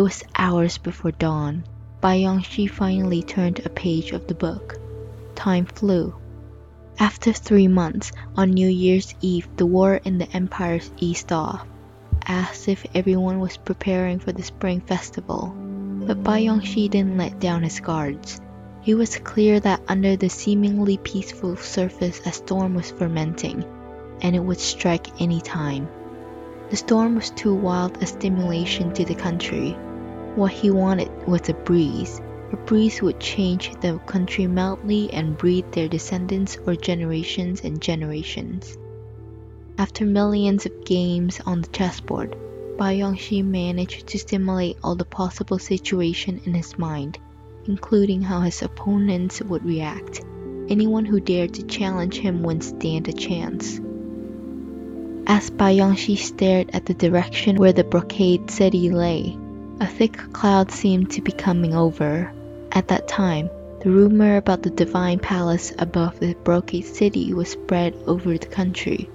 It 0.00 0.04
was 0.04 0.24
hours 0.34 0.78
before 0.78 1.10
dawn. 1.10 1.64
Bai 2.00 2.20
Yongxi 2.20 2.70
finally 2.70 3.22
turned 3.22 3.58
a 3.58 3.68
page 3.68 4.12
of 4.12 4.26
the 4.26 4.34
book. 4.34 4.80
Time 5.34 5.66
flew. 5.66 6.14
After 6.98 7.34
three 7.34 7.68
months, 7.68 8.10
on 8.34 8.52
New 8.52 8.68
Year's 8.68 9.14
Eve, 9.20 9.46
the 9.58 9.66
war 9.66 10.00
in 10.02 10.16
the 10.16 10.34
empire 10.34 10.80
eased 10.96 11.32
off, 11.32 11.66
as 12.26 12.66
if 12.66 12.86
everyone 12.94 13.40
was 13.40 13.58
preparing 13.58 14.20
for 14.20 14.32
the 14.32 14.42
Spring 14.42 14.80
Festival. 14.80 15.54
But 16.06 16.24
Bai 16.24 16.44
Yongxi 16.44 16.88
didn't 16.88 17.18
let 17.18 17.38
down 17.38 17.62
his 17.62 17.80
guards. 17.80 18.40
It 18.86 18.94
was 18.94 19.18
clear 19.18 19.60
that 19.60 19.82
under 19.86 20.16
the 20.16 20.30
seemingly 20.30 20.96
peaceful 20.96 21.58
surface 21.58 22.22
a 22.24 22.32
storm 22.32 22.74
was 22.74 22.90
fermenting, 22.90 23.66
and 24.22 24.34
it 24.34 24.40
would 24.40 24.60
strike 24.60 25.20
any 25.20 25.42
time. 25.42 25.90
The 26.70 26.76
storm 26.76 27.16
was 27.16 27.28
too 27.28 27.54
wild 27.54 28.02
a 28.02 28.06
stimulation 28.06 28.94
to 28.94 29.04
the 29.04 29.14
country. 29.14 29.76
What 30.36 30.52
he 30.52 30.70
wanted 30.70 31.10
was 31.26 31.48
a 31.48 31.54
breeze. 31.54 32.20
A 32.52 32.56
breeze 32.56 33.02
would 33.02 33.20
change 33.20 33.72
the 33.80 33.98
country 34.06 34.46
mildly 34.46 35.12
and 35.12 35.36
breed 35.36 35.70
their 35.72 35.88
descendants 35.88 36.56
for 36.56 36.74
generations 36.76 37.62
and 37.62 37.80
generations. 37.80 38.76
After 39.78 40.04
millions 40.04 40.66
of 40.66 40.84
games 40.84 41.40
on 41.46 41.62
the 41.62 41.68
chessboard, 41.68 42.36
Bai 42.76 42.96
Yongxi 42.96 43.44
managed 43.44 44.06
to 44.08 44.18
simulate 44.18 44.78
all 44.82 44.94
the 44.94 45.04
possible 45.04 45.58
situations 45.58 46.46
in 46.46 46.54
his 46.54 46.78
mind 46.78 47.18
including 47.66 48.22
how 48.22 48.40
his 48.40 48.62
opponents 48.62 49.40
would 49.42 49.64
react. 49.64 50.22
Anyone 50.68 51.04
who 51.04 51.20
dared 51.20 51.54
to 51.54 51.62
challenge 51.64 52.18
him 52.18 52.42
wouldn't 52.42 52.64
stand 52.64 53.08
a 53.08 53.12
chance. 53.12 53.80
As 55.26 55.50
Bai 55.50 55.76
Yongxi 55.76 56.16
stared 56.16 56.70
at 56.72 56.86
the 56.86 56.94
direction 56.94 57.56
where 57.56 57.72
the 57.72 57.84
brocade 57.84 58.50
city 58.50 58.90
lay, 58.90 59.36
a 59.80 59.86
thick 59.86 60.16
cloud 60.34 60.70
seemed 60.70 61.10
to 61.10 61.22
be 61.22 61.32
coming 61.32 61.74
over. 61.74 62.30
At 62.70 62.88
that 62.88 63.08
time, 63.08 63.48
the 63.80 63.90
rumor 63.90 64.36
about 64.36 64.62
the 64.62 64.68
divine 64.68 65.18
palace 65.18 65.72
above 65.78 66.20
the 66.20 66.34
brocade 66.44 66.84
city 66.84 67.32
was 67.32 67.48
spread 67.48 67.94
over 68.06 68.36
the 68.36 68.46
country. 68.46 69.08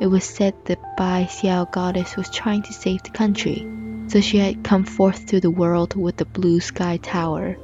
It 0.00 0.08
was 0.08 0.24
said 0.24 0.54
the 0.64 0.76
Bai 0.96 1.28
Xiao 1.30 1.70
goddess 1.70 2.16
was 2.16 2.30
trying 2.30 2.62
to 2.62 2.72
save 2.72 3.04
the 3.04 3.10
country, 3.10 3.64
so 4.08 4.20
she 4.20 4.38
had 4.38 4.64
come 4.64 4.84
forth 4.84 5.26
to 5.26 5.40
the 5.40 5.52
world 5.52 5.94
with 5.94 6.16
the 6.16 6.24
blue 6.24 6.58
sky 6.58 6.96
tower. 6.96 7.56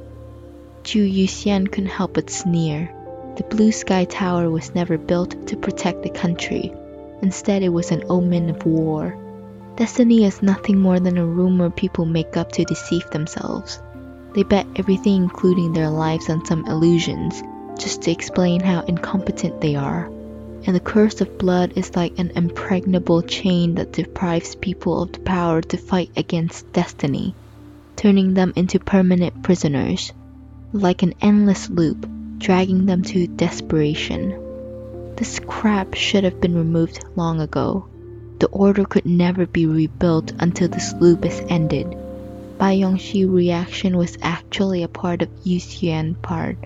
Zhu 0.83 1.03
Yuxian 1.11 1.69
couldn't 1.69 1.89
help 1.89 2.13
but 2.13 2.29
sneer. 2.29 2.89
The 3.35 3.43
Blue 3.43 3.73
Sky 3.73 4.05
Tower 4.05 4.49
was 4.49 4.73
never 4.73 4.97
built 4.97 5.47
to 5.47 5.57
protect 5.57 6.03
the 6.03 6.09
country. 6.09 6.71
Instead, 7.21 7.63
it 7.63 7.69
was 7.69 7.91
an 7.91 8.03
omen 8.07 8.49
of 8.49 8.65
war. 8.65 9.24
Destiny 9.75 10.23
is 10.23 10.41
nothing 10.41 10.79
more 10.79 11.01
than 11.01 11.17
a 11.17 11.25
rumor 11.25 11.69
people 11.69 12.05
make 12.05 12.37
up 12.37 12.51
to 12.53 12.63
deceive 12.63 13.09
themselves. 13.09 13.81
They 14.33 14.43
bet 14.43 14.67
everything, 14.77 15.23
including 15.23 15.73
their 15.73 15.89
lives, 15.89 16.29
on 16.29 16.45
some 16.45 16.65
illusions, 16.65 17.43
just 17.77 18.03
to 18.03 18.11
explain 18.11 18.61
how 18.61 18.81
incompetent 18.81 19.59
they 19.59 19.75
are. 19.75 20.05
And 20.65 20.75
the 20.75 20.79
curse 20.79 21.19
of 21.19 21.37
blood 21.37 21.73
is 21.75 21.95
like 21.95 22.17
an 22.17 22.31
impregnable 22.35 23.21
chain 23.21 23.75
that 23.75 23.91
deprives 23.91 24.55
people 24.55 25.03
of 25.03 25.11
the 25.11 25.19
power 25.19 25.61
to 25.61 25.77
fight 25.77 26.09
against 26.15 26.71
destiny, 26.71 27.35
turning 27.97 28.33
them 28.33 28.53
into 28.55 28.79
permanent 28.79 29.43
prisoners 29.43 30.13
like 30.71 31.03
an 31.03 31.13
endless 31.21 31.69
loop, 31.69 32.07
dragging 32.37 32.85
them 32.85 33.03
to 33.03 33.27
desperation. 33.27 35.13
This 35.15 35.39
crap 35.39 35.93
should 35.93 36.23
have 36.23 36.41
been 36.41 36.55
removed 36.55 37.03
long 37.15 37.39
ago. 37.39 37.87
The 38.39 38.47
order 38.47 38.83
could 38.83 39.05
never 39.05 39.45
be 39.45 39.65
rebuilt 39.65 40.33
until 40.39 40.67
this 40.67 40.93
loop 40.93 41.25
is 41.25 41.41
ended. 41.47 41.95
Bai 42.57 42.77
Yongxi's 42.77 43.27
reaction 43.27 43.97
was 43.97 44.17
actually 44.21 44.83
a 44.83 44.87
part 44.87 45.21
of 45.21 45.29
Yuxian's 45.43 46.17
part. 46.21 46.57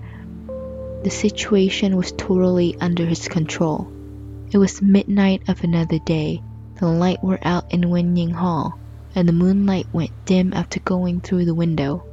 The 1.04 1.10
situation 1.10 1.96
was 1.96 2.12
totally 2.12 2.76
under 2.80 3.06
his 3.06 3.28
control. 3.28 3.88
It 4.50 4.58
was 4.58 4.82
midnight 4.82 5.48
of 5.48 5.62
another 5.62 5.98
day. 5.98 6.42
The 6.78 6.88
light 6.88 7.22
were 7.22 7.38
out 7.42 7.72
in 7.72 7.90
Wenying 7.90 8.32
Hall, 8.32 8.78
and 9.14 9.28
the 9.28 9.32
moonlight 9.32 9.86
went 9.92 10.10
dim 10.24 10.52
after 10.52 10.80
going 10.80 11.20
through 11.20 11.44
the 11.44 11.54
window. 11.54 12.04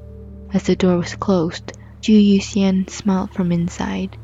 As 0.53 0.63
the 0.63 0.75
door 0.75 0.97
was 0.97 1.15
closed, 1.15 1.73
Zhu 2.01 2.13
Yuxian 2.13 2.89
smiled 2.89 3.31
from 3.31 3.51
inside. 3.51 4.17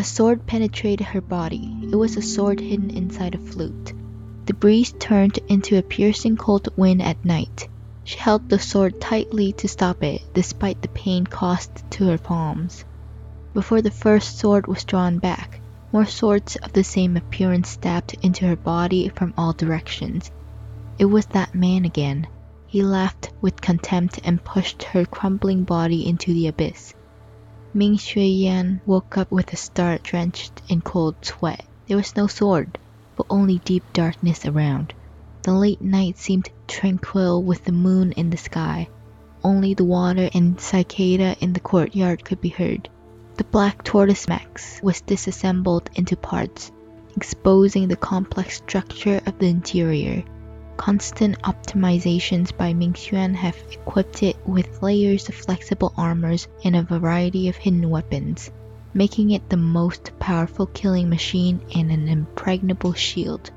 A 0.00 0.02
sword 0.02 0.46
penetrated 0.46 1.08
her 1.08 1.20
body. 1.20 1.76
It 1.82 1.94
was 1.94 2.16
a 2.16 2.22
sword 2.22 2.58
hidden 2.58 2.88
inside 2.88 3.34
a 3.34 3.38
flute. 3.38 3.92
The 4.46 4.54
breeze 4.54 4.94
turned 4.98 5.38
into 5.46 5.76
a 5.76 5.82
piercing 5.82 6.38
cold 6.38 6.70
wind 6.74 7.02
at 7.02 7.22
night. 7.22 7.68
She 8.04 8.16
held 8.16 8.48
the 8.48 8.58
sword 8.58 8.98
tightly 8.98 9.52
to 9.52 9.68
stop 9.68 10.02
it, 10.02 10.22
despite 10.32 10.80
the 10.80 10.88
pain 10.88 11.26
caused 11.26 11.84
to 11.90 12.06
her 12.06 12.16
palms. 12.16 12.82
Before 13.52 13.82
the 13.82 13.90
first 13.90 14.38
sword 14.38 14.66
was 14.66 14.84
drawn 14.84 15.18
back, 15.18 15.60
more 15.92 16.06
swords 16.06 16.56
of 16.56 16.72
the 16.72 16.82
same 16.82 17.18
appearance 17.18 17.68
stabbed 17.68 18.16
into 18.22 18.46
her 18.46 18.56
body 18.56 19.10
from 19.10 19.34
all 19.36 19.52
directions. 19.52 20.30
It 20.98 21.04
was 21.04 21.26
that 21.26 21.54
man 21.54 21.84
again. 21.84 22.26
He 22.66 22.82
laughed 22.82 23.34
with 23.42 23.60
contempt 23.60 24.18
and 24.24 24.42
pushed 24.42 24.82
her 24.82 25.04
crumbling 25.04 25.64
body 25.64 26.08
into 26.08 26.32
the 26.32 26.46
abyss. 26.46 26.94
Ming 27.72 27.98
Xueyan 27.98 28.80
woke 28.84 29.16
up 29.16 29.30
with 29.30 29.52
a 29.52 29.56
start 29.56 30.02
drenched 30.02 30.60
in 30.68 30.80
cold 30.80 31.14
sweat. 31.24 31.64
There 31.86 31.96
was 31.96 32.16
no 32.16 32.26
sword, 32.26 32.78
but 33.16 33.26
only 33.30 33.58
deep 33.58 33.84
darkness 33.92 34.44
around. 34.44 34.92
The 35.44 35.52
late 35.52 35.80
night 35.80 36.18
seemed 36.18 36.48
tranquil 36.66 37.44
with 37.44 37.62
the 37.64 37.70
moon 37.70 38.10
in 38.12 38.28
the 38.30 38.36
sky. 38.36 38.88
Only 39.44 39.74
the 39.74 39.84
water 39.84 40.28
and 40.34 40.60
cicada 40.60 41.36
in 41.40 41.52
the 41.52 41.60
courtyard 41.60 42.24
could 42.24 42.40
be 42.40 42.48
heard. 42.48 42.88
The 43.36 43.44
black 43.44 43.84
tortoise 43.84 44.26
max 44.26 44.80
was 44.82 45.00
disassembled 45.02 45.90
into 45.94 46.16
parts, 46.16 46.72
exposing 47.16 47.86
the 47.86 47.94
complex 47.96 48.56
structure 48.56 49.20
of 49.26 49.38
the 49.38 49.46
interior. 49.46 50.24
Constant 50.80 51.38
optimizations 51.42 52.56
by 52.56 52.72
Mingxuan 52.72 53.34
have 53.34 53.54
equipped 53.70 54.22
it 54.22 54.38
with 54.46 54.82
layers 54.82 55.28
of 55.28 55.34
flexible 55.34 55.92
armors 55.94 56.48
and 56.64 56.74
a 56.74 56.82
variety 56.82 57.50
of 57.50 57.56
hidden 57.56 57.90
weapons, 57.90 58.50
making 58.94 59.30
it 59.30 59.50
the 59.50 59.58
most 59.58 60.10
powerful 60.18 60.64
killing 60.64 61.10
machine 61.10 61.60
and 61.74 61.92
an 61.92 62.08
impregnable 62.08 62.94
shield. 62.94 63.50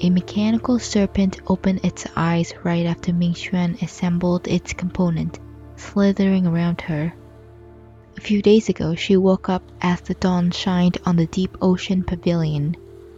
A 0.00 0.08
mechanical 0.08 0.78
serpent 0.78 1.38
opened 1.46 1.84
its 1.84 2.06
eyes 2.16 2.54
right 2.64 2.86
after 2.86 3.12
Mingxuan 3.12 3.82
assembled 3.82 4.48
its 4.48 4.72
component, 4.72 5.38
slithering 5.76 6.46
around 6.46 6.80
her. 6.80 7.12
A 8.16 8.20
few 8.22 8.40
days 8.40 8.70
ago, 8.70 8.94
she 8.94 9.18
woke 9.18 9.50
up 9.50 9.70
as 9.82 10.00
the 10.00 10.14
dawn 10.14 10.50
shined 10.50 10.96
on 11.04 11.16
the 11.16 11.26
deep 11.26 11.58
ocean 11.60 12.02
pavilion. 12.02 12.74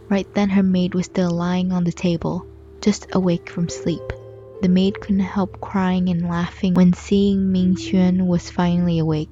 Right 0.09 0.27
then, 0.33 0.49
her 0.49 0.63
maid 0.63 0.93
was 0.93 1.05
still 1.05 1.31
lying 1.31 1.71
on 1.71 1.85
the 1.85 1.93
table, 1.93 2.45
just 2.85 3.07
awake 3.13 3.49
from 3.49 3.67
sleep. 3.67 4.13
The 4.61 4.69
maid 4.69 5.01
couldn't 5.01 5.21
help 5.21 5.59
crying 5.59 6.09
and 6.09 6.29
laughing 6.29 6.75
when 6.75 6.93
seeing 6.93 7.51
Ming 7.51 7.73
Xuan 7.73 8.27
was 8.27 8.51
finally 8.51 8.99
awake. 8.99 9.29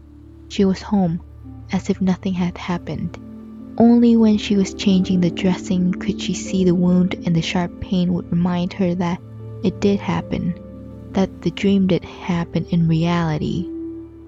she 0.49 0.65
was 0.65 0.81
home, 0.81 1.21
as 1.71 1.91
if 1.91 2.01
nothing 2.01 2.33
had 2.33 2.57
happened. 2.57 3.15
Only 3.77 4.17
when 4.17 4.39
she 4.39 4.55
was 4.55 4.73
changing 4.73 5.21
the 5.21 5.29
dressing 5.29 5.91
could 5.91 6.19
she 6.19 6.33
see 6.33 6.63
the 6.63 6.73
wound 6.73 7.13
and 7.27 7.35
the 7.35 7.43
sharp 7.43 7.79
pain 7.79 8.13
would 8.13 8.31
remind 8.31 8.73
her 8.73 8.95
that 8.95 9.21
it 9.63 9.79
did 9.79 9.99
happen, 9.99 10.55
that 11.11 11.43
the 11.43 11.51
dream 11.51 11.85
did 11.85 12.03
happen 12.03 12.65
in 12.71 12.87
reality. 12.87 13.67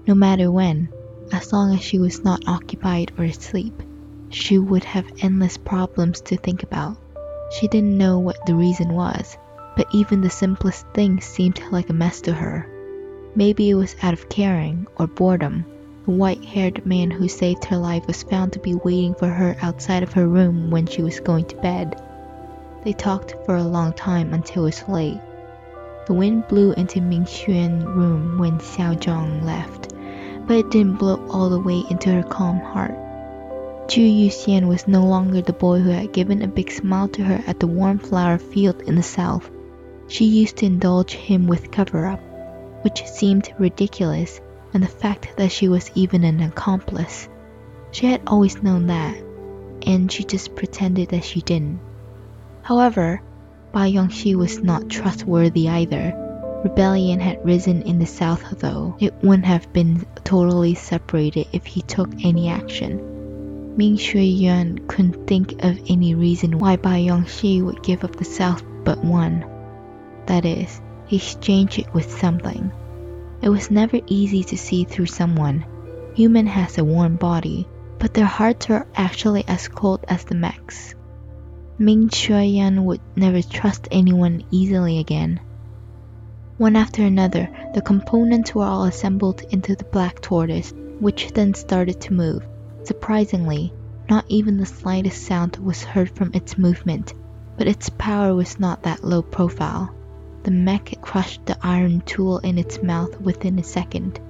No 0.06 0.14
matter 0.14 0.52
when, 0.52 0.88
as 1.32 1.52
long 1.52 1.74
as 1.74 1.82
she 1.82 1.98
was 1.98 2.22
not 2.22 2.46
occupied 2.46 3.10
or 3.18 3.24
asleep, 3.24 3.82
she 4.30 4.56
would 4.56 4.84
have 4.84 5.10
endless 5.20 5.56
problems 5.56 6.20
to 6.20 6.36
think 6.36 6.62
about. 6.62 6.96
She 7.50 7.68
didn't 7.68 7.96
know 7.96 8.18
what 8.18 8.44
the 8.44 8.54
reason 8.54 8.92
was, 8.92 9.36
but 9.76 9.86
even 9.92 10.20
the 10.20 10.30
simplest 10.30 10.86
things 10.94 11.24
seemed 11.24 11.60
like 11.70 11.88
a 11.88 11.92
mess 11.92 12.20
to 12.22 12.32
her. 12.32 12.68
Maybe 13.34 13.70
it 13.70 13.74
was 13.74 13.94
out 14.02 14.14
of 14.14 14.28
caring 14.28 14.86
or 14.98 15.06
boredom. 15.06 15.64
The 16.06 16.12
white 16.12 16.44
haired 16.44 16.86
man 16.86 17.10
who 17.10 17.28
saved 17.28 17.64
her 17.66 17.76
life 17.76 18.06
was 18.06 18.22
found 18.22 18.52
to 18.52 18.58
be 18.58 18.74
waiting 18.74 19.14
for 19.14 19.28
her 19.28 19.56
outside 19.60 20.02
of 20.02 20.12
her 20.14 20.26
room 20.26 20.70
when 20.70 20.86
she 20.86 21.02
was 21.02 21.20
going 21.20 21.44
to 21.46 21.56
bed. 21.56 22.00
They 22.84 22.92
talked 22.92 23.36
for 23.44 23.56
a 23.56 23.62
long 23.62 23.92
time 23.92 24.32
until 24.32 24.62
it 24.62 24.66
was 24.66 24.88
late. 24.88 25.20
The 26.06 26.14
wind 26.14 26.46
blew 26.48 26.72
into 26.72 27.00
Ming 27.00 27.24
Xuan's 27.24 27.84
room 27.84 28.38
when 28.38 28.58
Xiao 28.58 28.96
Zhang 28.96 29.44
left, 29.44 29.92
but 30.46 30.56
it 30.56 30.70
didn't 30.70 30.98
blow 30.98 31.20
all 31.30 31.50
the 31.50 31.58
way 31.58 31.82
into 31.90 32.10
her 32.12 32.22
calm 32.22 32.60
heart. 32.60 32.94
Zhu 33.86 34.02
Yuxian 34.02 34.66
was 34.66 34.88
no 34.88 35.06
longer 35.06 35.40
the 35.40 35.52
boy 35.52 35.78
who 35.78 35.90
had 35.90 36.12
given 36.12 36.42
a 36.42 36.48
big 36.48 36.72
smile 36.72 37.06
to 37.08 37.22
her 37.22 37.40
at 37.46 37.60
the 37.60 37.68
warm 37.68 37.98
flower 37.98 38.36
field 38.36 38.82
in 38.82 38.96
the 38.96 39.02
south. 39.02 39.48
She 40.08 40.24
used 40.24 40.56
to 40.56 40.66
indulge 40.66 41.12
him 41.12 41.46
with 41.46 41.70
cover 41.70 42.04
up, 42.04 42.20
which 42.82 43.06
seemed 43.06 43.54
ridiculous, 43.60 44.40
and 44.74 44.82
the 44.82 44.88
fact 44.88 45.36
that 45.36 45.52
she 45.52 45.68
was 45.68 45.92
even 45.94 46.24
an 46.24 46.40
accomplice. 46.40 47.28
She 47.92 48.06
had 48.06 48.22
always 48.26 48.60
known 48.60 48.88
that, 48.88 49.16
and 49.86 50.10
she 50.10 50.24
just 50.24 50.56
pretended 50.56 51.10
that 51.10 51.24
she 51.24 51.40
didn't. 51.40 51.78
However, 52.62 53.22
Bai 53.70 53.92
Yongxi 53.92 54.34
was 54.34 54.62
not 54.64 54.88
trustworthy 54.88 55.68
either. 55.68 56.12
Rebellion 56.64 57.20
had 57.20 57.44
risen 57.44 57.82
in 57.82 58.00
the 58.00 58.06
south, 58.06 58.58
though 58.58 58.96
it 58.98 59.14
wouldn't 59.22 59.46
have 59.46 59.72
been 59.72 60.04
totally 60.24 60.74
separated 60.74 61.46
if 61.52 61.66
he 61.66 61.82
took 61.82 62.10
any 62.24 62.48
action. 62.48 63.15
Ming 63.78 63.98
Shui 63.98 64.24
Yuan 64.24 64.78
couldn't 64.88 65.26
think 65.26 65.62
of 65.62 65.78
any 65.90 66.14
reason 66.14 66.58
why 66.58 66.76
Bai 66.76 67.00
Yongxi 67.00 67.62
would 67.62 67.82
give 67.82 68.04
up 68.04 68.16
the 68.16 68.24
south 68.24 68.64
but 68.84 69.04
one. 69.04 69.44
That 70.24 70.46
is, 70.46 70.80
exchange 71.10 71.78
it 71.78 71.92
with 71.92 72.10
something. 72.10 72.72
It 73.42 73.50
was 73.50 73.70
never 73.70 74.00
easy 74.06 74.44
to 74.44 74.56
see 74.56 74.84
through 74.84 75.06
someone. 75.06 75.66
Human 76.14 76.46
has 76.46 76.78
a 76.78 76.84
warm 76.84 77.16
body, 77.16 77.68
but 77.98 78.14
their 78.14 78.24
hearts 78.24 78.70
are 78.70 78.86
actually 78.94 79.44
as 79.46 79.68
cold 79.68 80.06
as 80.08 80.24
the 80.24 80.34
mechs. 80.34 80.94
Ming 81.78 82.08
Shuiyan 82.08 82.82
would 82.82 83.02
never 83.14 83.42
trust 83.42 83.88
anyone 83.90 84.42
easily 84.50 85.00
again. 85.00 85.38
One 86.56 86.76
after 86.76 87.02
another, 87.02 87.50
the 87.74 87.82
components 87.82 88.54
were 88.54 88.64
all 88.64 88.84
assembled 88.84 89.42
into 89.50 89.76
the 89.76 89.84
black 89.84 90.22
tortoise, 90.22 90.72
which 90.98 91.32
then 91.32 91.52
started 91.52 92.00
to 92.00 92.14
move. 92.14 92.42
Surprisingly, 92.86 93.72
not 94.08 94.24
even 94.28 94.58
the 94.58 94.64
slightest 94.64 95.24
sound 95.24 95.56
was 95.56 95.82
heard 95.82 96.08
from 96.08 96.30
its 96.32 96.56
movement, 96.56 97.14
but 97.58 97.66
its 97.66 97.88
power 97.88 98.32
was 98.32 98.60
not 98.60 98.84
that 98.84 99.02
low 99.02 99.22
profile. 99.22 99.92
The 100.44 100.52
mech 100.52 100.94
crushed 101.02 101.46
the 101.46 101.58
iron 101.66 102.02
tool 102.02 102.38
in 102.38 102.58
its 102.58 102.80
mouth 102.80 103.20
within 103.20 103.58
a 103.58 103.64
second. 103.64 104.20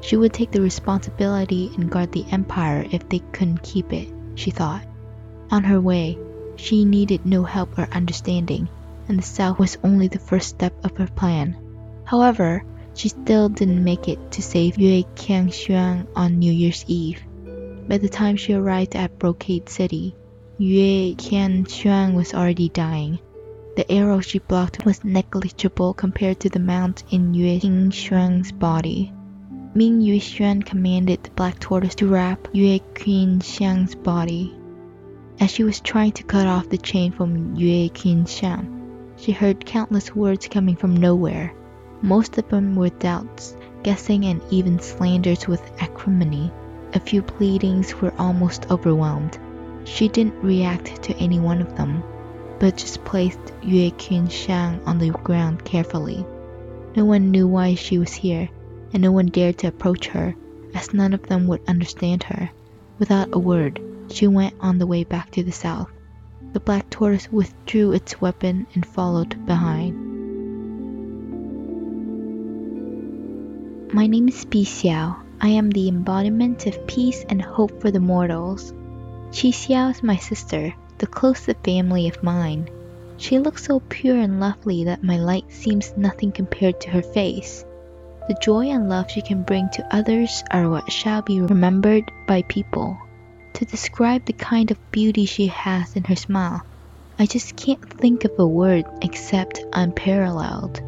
She 0.00 0.16
would 0.16 0.32
take 0.32 0.52
the 0.52 0.62
responsibility 0.62 1.70
and 1.76 1.90
guard 1.90 2.12
the 2.12 2.24
empire 2.32 2.86
if 2.90 3.06
they 3.10 3.18
couldn't 3.18 3.62
keep 3.62 3.92
it, 3.92 4.08
she 4.36 4.50
thought. 4.50 4.86
On 5.50 5.62
her 5.62 5.78
way, 5.78 6.16
she 6.56 6.86
needed 6.86 7.26
no 7.26 7.44
help 7.44 7.78
or 7.78 7.88
understanding, 7.92 8.70
and 9.06 9.18
the 9.18 9.22
south 9.22 9.58
was 9.58 9.76
only 9.84 10.08
the 10.08 10.18
first 10.18 10.48
step 10.48 10.72
of 10.82 10.96
her 10.96 11.08
plan. 11.08 11.58
However, 12.04 12.64
she 12.94 13.10
still 13.10 13.50
didn't 13.50 13.84
make 13.84 14.08
it 14.08 14.30
to 14.30 14.40
save 14.40 14.78
Yue 14.78 15.04
Qiangshuang 15.14 16.06
on 16.16 16.38
New 16.38 16.52
Year's 16.52 16.86
Eve. 16.88 17.22
By 17.88 17.98
the 17.98 18.08
time 18.08 18.36
she 18.36 18.54
arrived 18.54 18.94
at 18.94 19.18
Brocade 19.18 19.68
City, 19.68 20.14
Yue 20.56 21.16
Qiangshuang 21.16 22.14
was 22.14 22.32
already 22.32 22.68
dying. 22.68 23.18
The 23.76 23.90
arrow 23.90 24.20
she 24.20 24.38
blocked 24.38 24.84
was 24.84 25.04
negligible 25.04 25.92
compared 25.92 26.40
to 26.40 26.48
the 26.48 26.58
amount 26.58 27.02
in 27.10 27.34
Yue 27.34 27.58
Qingshuang's 27.58 28.52
body. 28.52 29.12
Ming 29.74 30.00
Yuxuan 30.00 30.64
commanded 30.64 31.24
the 31.24 31.30
black 31.30 31.58
tortoise 31.58 31.94
to 31.96 32.06
wrap 32.06 32.46
Yue 32.52 32.78
Qingshuang's 32.94 33.94
body. 33.94 34.54
As 35.40 35.50
she 35.50 35.64
was 35.64 35.80
trying 35.80 36.12
to 36.12 36.22
cut 36.22 36.46
off 36.46 36.68
the 36.68 36.78
chain 36.78 37.10
from 37.10 37.56
Yue 37.56 37.90
Qingshan, 37.90 39.16
she 39.16 39.32
heard 39.32 39.66
countless 39.66 40.14
words 40.14 40.46
coming 40.46 40.76
from 40.76 40.96
nowhere. 40.96 41.52
Most 42.00 42.38
of 42.38 42.48
them 42.48 42.76
were 42.76 42.90
doubts, 42.90 43.56
guessing, 43.82 44.26
and 44.26 44.40
even 44.50 44.78
slanders 44.78 45.48
with 45.48 45.62
acrimony. 45.80 46.52
A 46.94 47.00
few 47.00 47.22
pleadings 47.22 47.94
were 48.00 48.12
almost 48.18 48.70
overwhelmed. 48.70 49.38
She 49.84 50.08
didn't 50.08 50.42
react 50.42 51.02
to 51.04 51.16
any 51.16 51.40
one 51.40 51.62
of 51.62 51.76
them, 51.76 52.02
but 52.58 52.76
just 52.76 53.02
placed 53.04 53.40
Yue 53.62 53.90
Qingshan 53.92 54.86
on 54.86 54.98
the 54.98 55.10
ground 55.10 55.64
carefully. 55.64 56.26
No 56.94 57.06
one 57.06 57.30
knew 57.30 57.48
why 57.48 57.74
she 57.74 57.98
was 57.98 58.12
here, 58.12 58.50
and 58.92 59.02
no 59.02 59.10
one 59.10 59.26
dared 59.26 59.58
to 59.58 59.68
approach 59.68 60.08
her, 60.08 60.34
as 60.74 60.92
none 60.92 61.14
of 61.14 61.22
them 61.22 61.46
would 61.46 61.62
understand 61.66 62.24
her. 62.24 62.50
Without 62.98 63.30
a 63.32 63.38
word, 63.38 63.80
she 64.08 64.26
went 64.26 64.54
on 64.60 64.76
the 64.76 64.86
way 64.86 65.04
back 65.04 65.30
to 65.30 65.42
the 65.42 65.50
south. 65.50 65.90
The 66.52 66.60
black 66.60 66.90
tortoise 66.90 67.32
withdrew 67.32 67.92
its 67.92 68.20
weapon 68.20 68.66
and 68.74 68.84
followed 68.84 69.46
behind. 69.46 69.94
My 73.94 74.06
name 74.06 74.28
is 74.28 74.44
Bi 74.44 74.58
Xiao. 74.58 75.21
I 75.44 75.48
am 75.48 75.70
the 75.70 75.88
embodiment 75.88 76.66
of 76.66 76.86
peace 76.86 77.24
and 77.28 77.42
hope 77.42 77.80
for 77.80 77.90
the 77.90 77.98
mortals. 77.98 78.72
Qi 79.32 79.50
Xiao 79.50 79.90
is 79.90 80.00
my 80.00 80.14
sister, 80.14 80.72
the 80.98 81.06
closest 81.08 81.64
family 81.64 82.06
of 82.06 82.22
mine. 82.22 82.68
She 83.16 83.40
looks 83.40 83.64
so 83.64 83.80
pure 83.88 84.18
and 84.18 84.38
lovely 84.38 84.84
that 84.84 85.02
my 85.02 85.18
light 85.18 85.50
seems 85.50 85.96
nothing 85.96 86.30
compared 86.30 86.80
to 86.82 86.90
her 86.90 87.02
face. 87.02 87.64
The 88.28 88.38
joy 88.40 88.66
and 88.68 88.88
love 88.88 89.10
she 89.10 89.20
can 89.20 89.42
bring 89.42 89.68
to 89.70 89.94
others 89.96 90.44
are 90.52 90.68
what 90.68 90.92
shall 90.92 91.22
be 91.22 91.40
remembered 91.40 92.12
by 92.28 92.42
people 92.42 92.96
to 93.54 93.64
describe 93.64 94.24
the 94.24 94.32
kind 94.34 94.70
of 94.70 94.92
beauty 94.92 95.24
she 95.24 95.48
has 95.48 95.96
in 95.96 96.04
her 96.04 96.14
smile. 96.14 96.62
I 97.18 97.26
just 97.26 97.56
can't 97.56 97.90
think 97.98 98.24
of 98.24 98.38
a 98.38 98.46
word 98.46 98.84
except 99.02 99.64
unparalleled. 99.72 100.80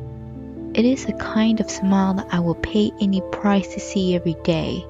It 0.75 0.85
is 0.85 1.05
a 1.05 1.13
kind 1.13 1.61
of 1.61 1.71
smile 1.71 2.15
that 2.15 2.27
I 2.33 2.41
will 2.41 2.57
pay 2.57 2.91
any 3.01 3.21
price 3.21 3.75
to 3.75 3.79
see 3.81 4.17
every 4.17 4.35
day. 4.43 4.85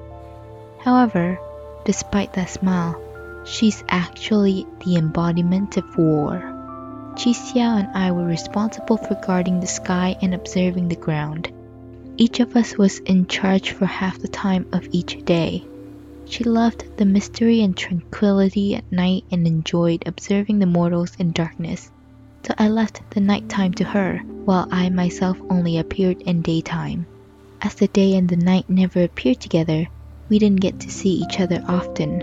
However, 0.79 1.37
despite 1.85 2.33
that 2.33 2.49
smile, 2.49 2.99
she's 3.45 3.83
actually 3.87 4.65
the 4.83 4.95
embodiment 4.95 5.77
of 5.77 5.95
war. 5.95 6.41
Qi 7.13 7.35
Xiao 7.35 7.79
and 7.81 7.87
I 7.93 8.11
were 8.13 8.25
responsible 8.25 8.97
for 8.97 9.13
guarding 9.13 9.59
the 9.59 9.67
sky 9.67 10.17
and 10.23 10.33
observing 10.33 10.87
the 10.87 10.95
ground. 10.95 11.51
Each 12.17 12.39
of 12.39 12.55
us 12.55 12.75
was 12.75 12.97
in 12.97 13.27
charge 13.27 13.69
for 13.69 13.85
half 13.85 14.17
the 14.17 14.27
time 14.27 14.65
of 14.73 14.87
each 14.91 15.23
day. 15.23 15.65
She 16.25 16.43
loved 16.45 16.97
the 16.97 17.05
mystery 17.05 17.61
and 17.61 17.77
tranquility 17.77 18.73
at 18.73 18.91
night 18.91 19.25
and 19.29 19.45
enjoyed 19.45 20.07
observing 20.07 20.57
the 20.57 20.65
mortals 20.65 21.15
in 21.19 21.31
darkness. 21.31 21.91
So 22.45 22.53
I 22.59 22.67
left 22.67 23.01
the 23.09 23.21
night 23.21 23.49
time 23.49 23.73
to 23.73 23.83
her, 23.83 24.19
while 24.19 24.67
I 24.69 24.89
myself 24.89 25.41
only 25.49 25.79
appeared 25.79 26.21
in 26.21 26.43
daytime. 26.43 27.07
As 27.59 27.73
the 27.73 27.87
day 27.87 28.15
and 28.15 28.29
the 28.29 28.37
night 28.37 28.69
never 28.69 29.01
appeared 29.01 29.41
together, 29.41 29.87
we 30.29 30.37
didn't 30.37 30.61
get 30.61 30.79
to 30.81 30.91
see 30.91 31.09
each 31.09 31.39
other 31.39 31.65
often. 31.67 32.19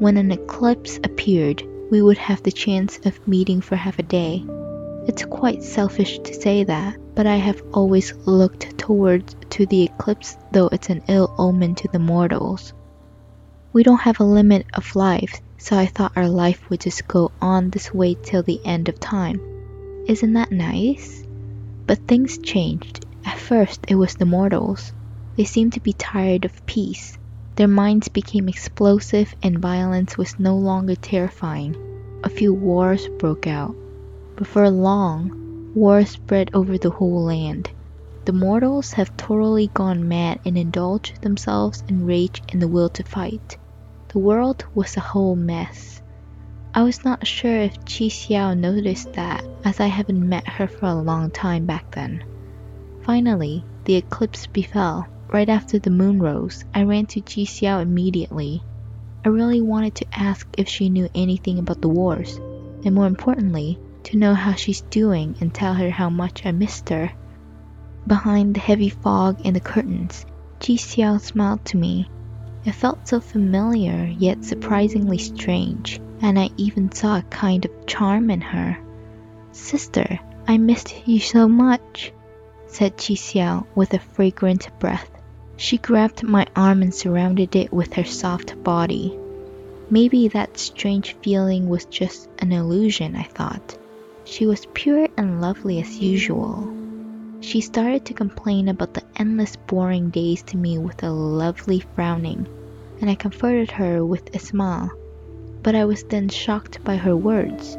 When 0.00 0.16
an 0.16 0.32
eclipse 0.32 0.98
appeared, 1.04 1.62
we 1.92 2.02
would 2.02 2.18
have 2.18 2.42
the 2.42 2.50
chance 2.50 2.98
of 3.04 3.28
meeting 3.28 3.60
for 3.60 3.76
half 3.76 4.00
a 4.00 4.02
day. 4.02 4.44
It's 5.06 5.24
quite 5.24 5.62
selfish 5.62 6.18
to 6.18 6.34
say 6.34 6.64
that, 6.64 6.96
but 7.14 7.28
I 7.28 7.36
have 7.36 7.62
always 7.72 8.12
looked 8.26 8.76
towards 8.78 9.36
to 9.50 9.64
the 9.66 9.84
eclipse 9.84 10.36
though 10.50 10.70
it's 10.72 10.90
an 10.90 11.04
ill 11.06 11.32
omen 11.38 11.76
to 11.76 11.88
the 11.92 12.00
mortals. 12.00 12.72
We 13.72 13.84
don't 13.84 14.00
have 14.00 14.18
a 14.18 14.24
limit 14.24 14.66
of 14.74 14.96
life, 14.96 15.40
so 15.60 15.76
I 15.76 15.84
thought 15.84 16.16
our 16.16 16.28
life 16.28 16.68
would 16.70 16.80
just 16.80 17.06
go 17.06 17.32
on 17.40 17.68
this 17.68 17.92
way 17.92 18.14
till 18.14 18.42
the 18.42 18.60
end 18.64 18.88
of 18.88 18.98
time. 18.98 19.38
Isn't 20.06 20.32
that 20.32 20.50
nice? 20.50 21.22
But 21.86 22.08
things 22.08 22.38
changed. 22.38 23.04
At 23.26 23.38
first, 23.38 23.84
it 23.86 23.96
was 23.96 24.14
the 24.14 24.24
mortals. 24.24 24.94
They 25.36 25.44
seemed 25.44 25.74
to 25.74 25.80
be 25.80 25.92
tired 25.92 26.46
of 26.46 26.64
peace. 26.64 27.18
Their 27.56 27.68
minds 27.68 28.08
became 28.08 28.48
explosive, 28.48 29.34
and 29.42 29.58
violence 29.58 30.16
was 30.16 30.38
no 30.38 30.56
longer 30.56 30.94
terrifying. 30.94 31.76
A 32.24 32.30
few 32.30 32.54
wars 32.54 33.06
broke 33.18 33.46
out. 33.46 33.76
Before 34.36 34.70
long, 34.70 35.72
war 35.74 36.06
spread 36.06 36.50
over 36.54 36.78
the 36.78 36.90
whole 36.90 37.24
land. 37.24 37.70
The 38.24 38.32
mortals 38.32 38.94
have 38.94 39.14
totally 39.18 39.66
gone 39.66 40.08
mad 40.08 40.40
and 40.46 40.56
indulged 40.56 41.20
themselves 41.20 41.84
in 41.86 42.06
rage 42.06 42.42
and 42.48 42.62
the 42.62 42.68
will 42.68 42.88
to 42.88 43.02
fight. 43.02 43.58
The 44.12 44.18
world 44.18 44.64
was 44.74 44.96
a 44.96 45.00
whole 45.00 45.36
mess. 45.36 46.02
I 46.74 46.82
was 46.82 47.04
not 47.04 47.28
sure 47.28 47.58
if 47.58 47.84
Qi 47.84 48.08
Xiao 48.08 48.58
noticed 48.58 49.12
that, 49.12 49.44
as 49.64 49.78
I 49.78 49.86
haven't 49.86 50.28
met 50.28 50.48
her 50.48 50.66
for 50.66 50.86
a 50.86 50.94
long 50.96 51.30
time 51.30 51.64
back 51.64 51.92
then. 51.92 52.24
Finally, 53.02 53.64
the 53.84 53.94
eclipse 53.94 54.48
befell. 54.48 55.06
Right 55.28 55.48
after 55.48 55.78
the 55.78 55.90
moon 55.90 56.18
rose, 56.18 56.64
I 56.74 56.82
ran 56.82 57.06
to 57.06 57.20
Qi 57.20 57.44
Xiao 57.44 57.80
immediately. 57.80 58.64
I 59.24 59.28
really 59.28 59.60
wanted 59.60 59.94
to 59.94 60.06
ask 60.12 60.48
if 60.58 60.66
she 60.66 60.88
knew 60.88 61.08
anything 61.14 61.60
about 61.60 61.80
the 61.80 61.88
wars, 61.88 62.40
and 62.84 62.96
more 62.96 63.06
importantly, 63.06 63.78
to 64.02 64.16
know 64.16 64.34
how 64.34 64.54
she's 64.54 64.80
doing 64.80 65.36
and 65.40 65.54
tell 65.54 65.74
her 65.74 65.90
how 65.90 66.10
much 66.10 66.44
I 66.44 66.50
missed 66.50 66.88
her. 66.88 67.12
Behind 68.08 68.56
the 68.56 68.60
heavy 68.60 68.88
fog 68.88 69.40
and 69.44 69.54
the 69.54 69.60
curtains, 69.60 70.26
Qi 70.58 70.74
Xiao 70.74 71.20
smiled 71.20 71.64
to 71.66 71.76
me. 71.76 72.10
It 72.64 72.72
felt 72.72 73.08
so 73.08 73.20
familiar 73.20 74.04
yet 74.18 74.44
surprisingly 74.44 75.16
strange, 75.16 75.98
and 76.20 76.38
I 76.38 76.50
even 76.58 76.92
saw 76.92 77.16
a 77.16 77.22
kind 77.22 77.64
of 77.64 77.86
charm 77.86 78.30
in 78.30 78.42
her. 78.42 78.78
Sister, 79.52 80.20
I 80.46 80.58
missed 80.58 81.06
you 81.06 81.20
so 81.20 81.48
much, 81.48 82.12
said 82.66 82.98
Qi 82.98 83.16
Xiao 83.16 83.66
with 83.74 83.94
a 83.94 83.98
fragrant 83.98 84.68
breath. 84.78 85.10
She 85.56 85.78
grabbed 85.78 86.22
my 86.22 86.46
arm 86.54 86.82
and 86.82 86.94
surrounded 86.94 87.56
it 87.56 87.72
with 87.72 87.94
her 87.94 88.04
soft 88.04 88.62
body. 88.62 89.18
Maybe 89.88 90.28
that 90.28 90.58
strange 90.58 91.16
feeling 91.22 91.68
was 91.68 91.86
just 91.86 92.28
an 92.38 92.52
illusion, 92.52 93.16
I 93.16 93.24
thought. 93.24 93.76
She 94.24 94.46
was 94.46 94.66
pure 94.74 95.08
and 95.16 95.40
lovely 95.40 95.80
as 95.80 95.98
usual. 95.98 96.79
She 97.42 97.62
started 97.62 98.04
to 98.04 98.14
complain 98.14 98.68
about 98.68 98.92
the 98.92 99.02
endless 99.16 99.56
boring 99.56 100.10
days 100.10 100.42
to 100.44 100.58
me 100.58 100.76
with 100.76 101.02
a 101.02 101.10
lovely 101.10 101.80
frowning, 101.80 102.46
and 103.00 103.08
I 103.08 103.14
comforted 103.14 103.70
her 103.70 104.04
with 104.04 104.34
a 104.34 104.38
smile. 104.38 104.90
But 105.62 105.74
I 105.74 105.86
was 105.86 106.02
then 106.04 106.28
shocked 106.28 106.84
by 106.84 106.96
her 106.96 107.16
words. 107.16 107.78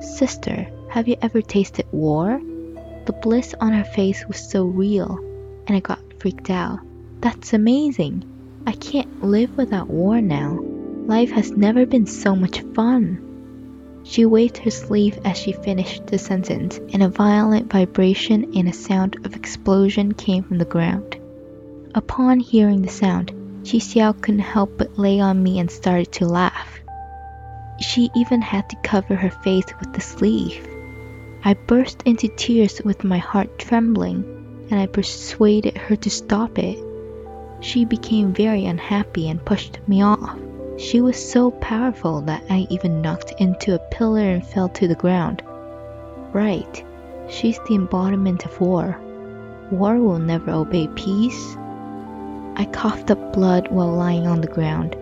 Sister, 0.00 0.66
have 0.88 1.06
you 1.06 1.16
ever 1.22 1.40
tasted 1.42 1.86
war? 1.92 2.40
The 3.06 3.12
bliss 3.12 3.54
on 3.60 3.72
her 3.72 3.84
face 3.84 4.26
was 4.26 4.50
so 4.50 4.64
real, 4.64 5.18
and 5.66 5.76
I 5.76 5.80
got 5.80 6.00
freaked 6.18 6.50
out. 6.50 6.80
That's 7.20 7.52
amazing. 7.52 8.24
I 8.66 8.72
can't 8.72 9.22
live 9.22 9.56
without 9.56 9.88
war 9.88 10.20
now. 10.20 10.58
Life 11.06 11.30
has 11.30 11.52
never 11.52 11.86
been 11.86 12.06
so 12.06 12.34
much 12.34 12.62
fun. 12.74 13.27
She 14.10 14.24
waved 14.24 14.56
her 14.58 14.70
sleeve 14.70 15.18
as 15.22 15.36
she 15.36 15.52
finished 15.52 16.06
the 16.06 16.16
sentence, 16.16 16.80
and 16.94 17.02
a 17.02 17.10
violent 17.10 17.70
vibration 17.70 18.56
and 18.56 18.66
a 18.66 18.72
sound 18.72 19.16
of 19.26 19.36
explosion 19.36 20.12
came 20.12 20.44
from 20.44 20.56
the 20.56 20.64
ground. 20.64 21.18
Upon 21.94 22.40
hearing 22.40 22.80
the 22.80 22.88
sound, 22.88 23.32
Qi 23.64 23.78
Xiao 23.78 24.18
couldn't 24.22 24.40
help 24.40 24.78
but 24.78 24.98
lay 24.98 25.20
on 25.20 25.42
me 25.42 25.58
and 25.58 25.70
started 25.70 26.10
to 26.12 26.26
laugh. 26.26 26.80
She 27.80 28.08
even 28.16 28.40
had 28.40 28.70
to 28.70 28.76
cover 28.82 29.14
her 29.14 29.30
face 29.30 29.66
with 29.78 29.92
the 29.92 30.00
sleeve. 30.00 30.66
I 31.44 31.52
burst 31.52 32.02
into 32.06 32.28
tears 32.28 32.80
with 32.82 33.04
my 33.04 33.18
heart 33.18 33.58
trembling, 33.58 34.24
and 34.70 34.80
I 34.80 34.86
persuaded 34.86 35.76
her 35.76 35.96
to 35.96 36.08
stop 36.08 36.58
it. 36.58 36.78
She 37.60 37.84
became 37.84 38.32
very 38.32 38.64
unhappy 38.64 39.28
and 39.28 39.44
pushed 39.44 39.80
me 39.86 40.00
off. 40.00 40.38
She 40.80 41.00
was 41.00 41.16
so 41.16 41.50
powerful 41.50 42.20
that 42.22 42.44
I 42.48 42.68
even 42.70 43.02
knocked 43.02 43.32
into 43.38 43.74
a 43.74 43.80
pillar 43.80 44.20
and 44.22 44.46
fell 44.46 44.68
to 44.68 44.86
the 44.86 44.94
ground. 44.94 45.42
Right, 46.32 46.84
she's 47.28 47.58
the 47.66 47.74
embodiment 47.74 48.44
of 48.44 48.60
war. 48.60 48.96
War 49.72 49.96
will 50.00 50.20
never 50.20 50.52
obey 50.52 50.86
peace. 50.94 51.56
I 52.54 52.64
coughed 52.70 53.10
up 53.10 53.32
blood 53.32 53.72
while 53.72 53.92
lying 53.92 54.28
on 54.28 54.40
the 54.40 54.46
ground. 54.46 54.96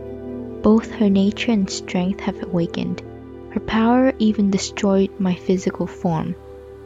Both 0.63 0.91
her 0.93 1.11
nature 1.11 1.53
and 1.53 1.69
strength 1.69 2.21
have 2.21 2.43
awakened. 2.43 3.03
Her 3.51 3.61
power 3.61 4.15
even 4.19 4.51
destroyed 4.51 5.11
my 5.19 5.35
physical 5.35 5.87
form, 5.87 6.35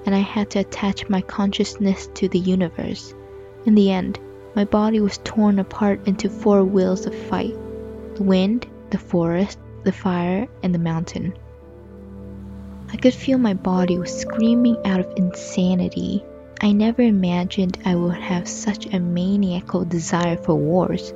and 0.05 0.17
I 0.17 0.19
had 0.19 0.51
to 0.51 0.59
attach 0.59 1.09
my 1.09 1.21
consciousness 1.21 2.09
to 2.15 2.29
the 2.29 2.41
universe. 2.41 3.15
In 3.65 3.77
the 3.77 3.93
end, 3.93 4.19
my 4.57 4.65
body 4.65 5.01
was 5.01 5.19
torn 5.19 5.61
apart 5.61 6.09
into 6.09 6.29
four 6.29 6.65
wheels 6.65 7.07
of 7.07 7.15
fight 7.15 7.57
the 8.17 8.25
wind, 8.25 8.67
the 8.91 8.99
forest, 8.99 9.59
the 9.85 9.93
fire, 9.93 10.47
and 10.63 10.75
the 10.75 10.79
mountain. 10.79 11.35
I 12.93 12.97
could 12.97 13.15
feel 13.15 13.39
my 13.39 13.55
body 13.55 13.99
was 13.99 14.21
screaming 14.21 14.77
out 14.85 15.01
of 15.01 15.13
insanity. 15.17 16.25
I 16.61 16.73
never 16.73 17.03
imagined 17.03 17.79
I 17.85 17.95
would 17.95 18.17
have 18.17 18.49
such 18.49 18.87
a 18.87 18.99
maniacal 18.99 19.85
desire 19.85 20.37
for 20.37 20.55
wars. 20.55 21.15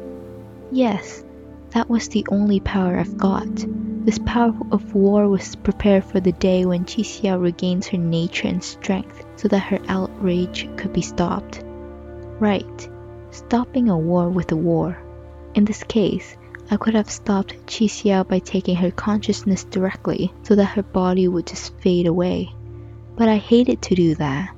Yes, 0.71 1.25
that 1.71 1.91
was 1.91 2.09
the 2.09 2.25
only 2.31 2.61
power 2.61 2.97
I've 2.97 3.19
got. 3.19 3.67
This 4.05 4.19
power 4.19 4.55
of 4.71 4.95
war 4.95 5.29
was 5.29 5.57
prepared 5.57 6.05
for 6.05 6.21
the 6.21 6.33
day 6.33 6.65
when 6.65 6.85
Qi 6.85 7.03
Xiao 7.03 7.43
regains 7.43 7.89
her 7.89 7.99
nature 7.99 8.49
and 8.49 8.63
strength 8.63 9.25
so 9.37 9.49
that 9.49 9.59
her 9.59 9.81
outrage 9.89 10.69
could 10.77 10.93
be 10.93 11.03
stopped. 11.03 11.65
Right, 12.39 12.89
stopping 13.31 13.89
a 13.89 13.99
war 13.99 14.29
with 14.29 14.53
a 14.53 14.57
war. 14.57 14.97
In 15.55 15.65
this 15.65 15.83
case, 15.83 16.37
I 16.71 16.77
could 16.77 16.95
have 16.95 17.11
stopped 17.11 17.55
Qi 17.67 17.87
Xiao 17.87 18.27
by 18.27 18.39
taking 18.39 18.77
her 18.77 18.91
consciousness 18.91 19.65
directly 19.65 20.33
so 20.43 20.55
that 20.55 20.65
her 20.65 20.83
body 20.83 21.29
would 21.29 21.47
just 21.47 21.75
fade 21.81 22.07
away. 22.07 22.53
But 23.17 23.29
I 23.29 23.37
hated 23.37 23.83
to 23.83 23.95
do 23.95 24.15
that. 24.17 24.55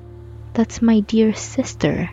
That's 0.53 0.81
my 0.81 1.01
dear 1.01 1.33
sister. 1.33 2.09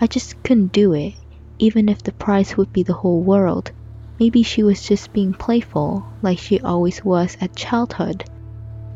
I 0.00 0.06
just 0.06 0.42
couldn't 0.42 0.72
do 0.72 0.92
it, 0.92 1.14
even 1.58 1.88
if 1.88 2.02
the 2.02 2.12
price 2.12 2.56
would 2.56 2.72
be 2.72 2.82
the 2.82 2.94
whole 2.94 3.20
world. 3.20 3.72
Maybe 4.20 4.42
she 4.42 4.62
was 4.62 4.86
just 4.86 5.12
being 5.12 5.34
playful, 5.34 6.06
like 6.22 6.38
she 6.38 6.60
always 6.60 7.04
was 7.04 7.36
at 7.40 7.56
childhood. 7.56 8.24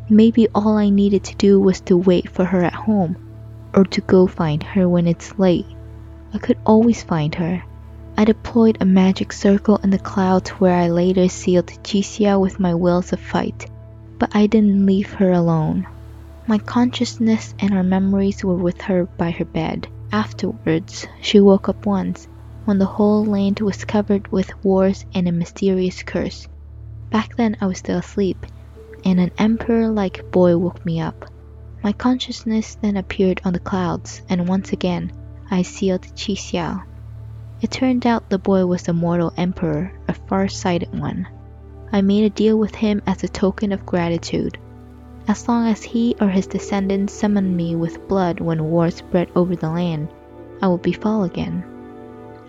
Maybe 0.08 0.48
all 0.54 0.78
I 0.78 0.88
needed 0.90 1.24
to 1.24 1.36
do 1.36 1.60
was 1.60 1.80
to 1.82 1.96
wait 1.96 2.30
for 2.30 2.44
her 2.44 2.62
at 2.62 2.74
home, 2.74 3.16
or 3.74 3.84
to 3.84 4.00
go 4.00 4.26
find 4.26 4.62
her 4.62 4.88
when 4.88 5.06
it's 5.06 5.38
late. 5.38 5.66
I 6.32 6.38
could 6.38 6.58
always 6.64 7.02
find 7.02 7.34
her. 7.34 7.64
I 8.18 8.24
deployed 8.24 8.78
a 8.80 8.84
magic 8.84 9.32
circle 9.32 9.76
in 9.76 9.90
the 9.90 9.98
clouds 10.00 10.50
where 10.50 10.74
I 10.74 10.88
later 10.88 11.28
sealed 11.28 11.68
Xiao 11.68 12.40
with 12.40 12.58
my 12.58 12.74
wills 12.74 13.12
of 13.12 13.20
fight, 13.20 13.70
but 14.18 14.34
I 14.34 14.48
didn't 14.48 14.86
leave 14.86 15.12
her 15.12 15.30
alone. 15.30 15.86
My 16.48 16.58
consciousness 16.58 17.54
and 17.60 17.72
her 17.72 17.84
memories 17.84 18.42
were 18.42 18.56
with 18.56 18.80
her 18.80 19.04
by 19.04 19.30
her 19.30 19.44
bed. 19.44 19.86
Afterwards, 20.10 21.06
she 21.20 21.38
woke 21.38 21.68
up 21.68 21.86
once 21.86 22.26
when 22.64 22.80
the 22.80 22.86
whole 22.86 23.24
land 23.24 23.60
was 23.60 23.84
covered 23.84 24.26
with 24.32 24.64
wars 24.64 25.06
and 25.14 25.28
a 25.28 25.30
mysterious 25.30 26.02
curse. 26.02 26.48
Back 27.10 27.36
then 27.36 27.56
I 27.60 27.66
was 27.66 27.78
still 27.78 27.98
asleep, 27.98 28.46
and 29.04 29.20
an 29.20 29.30
emperor 29.38 29.90
like 29.90 30.32
boy 30.32 30.56
woke 30.56 30.84
me 30.84 31.00
up. 31.00 31.30
My 31.84 31.92
consciousness 31.92 32.78
then 32.82 32.96
appeared 32.96 33.40
on 33.44 33.52
the 33.52 33.60
clouds, 33.60 34.22
and 34.28 34.48
once 34.48 34.72
again 34.72 35.12
I 35.52 35.62
sealed 35.62 36.02
Qi 36.02 36.34
Xiao. 36.34 36.82
It 37.60 37.72
turned 37.72 38.06
out 38.06 38.30
the 38.30 38.38
boy 38.38 38.66
was 38.66 38.84
the 38.84 38.92
mortal 38.92 39.32
emperor, 39.36 39.92
a 40.06 40.14
far-sighted 40.14 40.98
one. 40.98 41.26
I 41.90 42.02
made 42.02 42.24
a 42.24 42.30
deal 42.30 42.56
with 42.56 42.74
him 42.76 43.02
as 43.06 43.24
a 43.24 43.28
token 43.28 43.72
of 43.72 43.84
gratitude. 43.84 44.58
As 45.26 45.48
long 45.48 45.66
as 45.66 45.82
he 45.82 46.14
or 46.20 46.28
his 46.28 46.46
descendants 46.46 47.12
summon 47.12 47.56
me 47.56 47.74
with 47.74 48.06
blood 48.06 48.38
when 48.38 48.70
war 48.70 48.90
spread 48.90 49.28
over 49.34 49.56
the 49.56 49.70
land, 49.70 50.08
I 50.62 50.68
will 50.68 50.78
befall 50.78 51.24
again. 51.24 51.64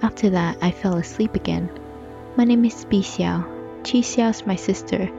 After 0.04 0.30
that, 0.30 0.58
I 0.62 0.72
fell 0.72 0.96
asleep 0.96 1.34
again. 1.34 1.70
My 2.38 2.44
name 2.44 2.64
is 2.64 2.86
Bi 2.86 2.98
Xiao. 2.98 3.44
Qi 3.82 4.02
Xiao's 4.02 4.46
my 4.46 4.56
sister, 4.56 5.10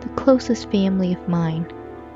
the 0.00 0.08
closest 0.10 0.70
family 0.72 1.12
of 1.12 1.28
mine. 1.28 1.66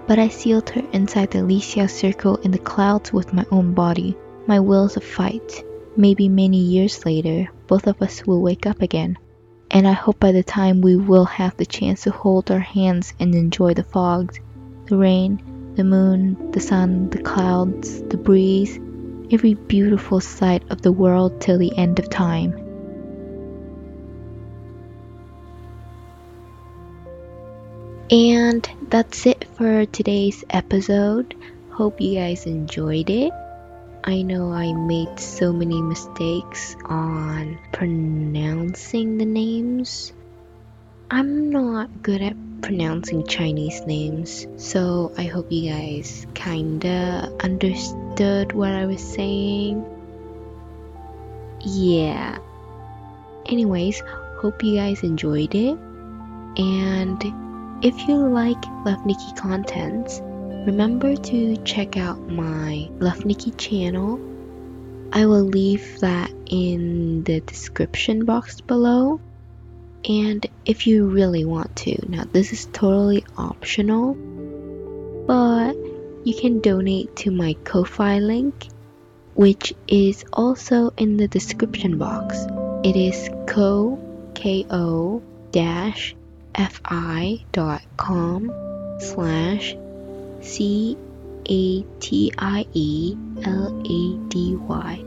But 0.09 0.19
I 0.19 0.29
sealed 0.29 0.69
her 0.71 0.83
inside 0.93 1.31
the 1.31 1.45
Li 1.45 1.61
Xiao 1.61 1.89
circle 1.89 2.37
in 2.39 2.51
the 2.51 2.59
clouds 2.59 3.13
with 3.13 3.33
my 3.33 3.47
own 3.53 3.73
body, 3.75 4.17
my 4.47 4.59
wills 4.59 4.97
of 4.97 5.05
fight. 5.05 5.65
Maybe 5.97 6.29
many 6.29 6.59
years 6.59 7.05
later, 7.05 7.51
both 7.67 7.87
of 7.87 8.01
us 8.01 8.25
will 8.27 8.41
wake 8.41 8.67
up 8.67 8.83
again. 8.83 9.19
And 9.71 9.87
I 9.87 9.93
hope 9.93 10.21
by 10.21 10.33
the 10.33 10.43
time 10.43 10.81
we 10.81 10.97
will 10.97 11.25
have 11.25 11.57
the 11.57 11.67
chance 11.67 12.03
to 12.03 12.11
hold 12.11 12.51
our 12.51 12.61
hands 12.61 13.13
and 13.21 13.35
enjoy 13.35 13.75
the 13.75 13.85
fogs, 13.85 14.41
the 14.87 14.97
rain, 14.97 15.73
the 15.77 15.85
moon, 15.85 16.51
the 16.53 16.61
sun, 16.61 17.11
the 17.11 17.23
clouds, 17.23 18.03
the 18.03 18.17
breeze, 18.17 18.79
every 19.31 19.55
beautiful 19.55 20.21
sight 20.21 20.63
of 20.71 20.83
the 20.83 20.93
world 20.93 21.41
till 21.41 21.59
the 21.59 21.77
end 21.77 21.99
of 21.99 22.11
time. 22.11 22.67
And 28.11 28.69
that's 28.89 29.25
it 29.27 29.47
for 29.57 29.87
today's 29.87 30.45
episode. 30.51 31.37
Hope 31.71 32.01
you 32.01 32.17
guys 32.19 32.45
enjoyed 32.47 33.09
it. 33.09 33.33
I 34.03 34.23
know 34.23 34.51
I 34.51 34.73
made 34.73 35.21
so 35.21 35.53
many 35.53 35.83
mistakes 35.83 36.75
on 36.87 37.59
pronouncing 37.71 39.19
the 39.19 39.27
names. 39.27 40.15
I'm 41.11 41.51
not 41.51 42.03
good 42.03 42.23
at 42.23 42.35
pronouncing 42.63 43.27
Chinese 43.27 43.83
names, 43.85 44.47
so 44.57 45.13
I 45.19 45.25
hope 45.25 45.53
you 45.53 45.71
guys 45.71 46.27
kinda 46.33 47.31
understood 47.45 48.53
what 48.53 48.73
I 48.73 48.87
was 48.87 49.03
saying. 49.03 49.85
yeah. 51.61 52.39
Anyways, 53.45 54.03
hope 54.41 54.63
you 54.65 54.77
guys 54.77 55.03
enjoyed 55.03 55.55
it. 55.55 55.79
And 56.57 57.21
if 57.85 58.09
you 58.09 58.17
like 58.17 58.65
Love 58.87 59.05
Nikki 59.05 59.33
contents, 59.37 60.23
remember 60.67 61.17
to 61.17 61.57
check 61.59 61.97
out 61.97 62.21
my 62.29 62.89
Love 62.99 63.25
Nikki 63.25 63.51
channel. 63.53 64.21
I 65.13 65.27
will 65.27 65.45
leave 65.45 66.01
that 66.01 66.31
in 66.47 67.25
the 67.25 67.41
description 67.41 68.25
box 68.25 68.61
below. 68.61 69.21
And 70.09 70.47
if 70.65 70.87
you 70.87 71.07
really 71.07 71.45
want 71.45 71.77
to, 71.77 72.09
now 72.09 72.25
this 72.31 72.53
is 72.53 72.67
totally 72.67 73.25
optional, 73.37 74.15
but 75.27 75.75
you 76.25 76.35
can 76.35 76.61
donate 76.61 77.17
to 77.17 77.31
my 77.31 77.55
Ko-Fi 77.65 78.19
link, 78.19 78.69
which 79.35 79.75
is 79.89 80.25
also 80.33 80.91
in 80.97 81.17
the 81.17 81.29
description 81.29 81.99
box. 81.99 82.47
It 82.83 82.97
is 82.97 83.29
ko 83.47 83.99
ko 84.35 85.23
dash 85.51 86.15
fi 86.55 87.45
dot 87.53 87.83
com 87.97 88.53
slash 89.01 89.75
c 90.41 90.97
a 91.45 91.83
t 92.01 92.33
i 92.37 92.67
e 92.73 93.17
l 93.43 93.83
a 93.85 94.29
d 94.29 94.57
y. 94.57 95.05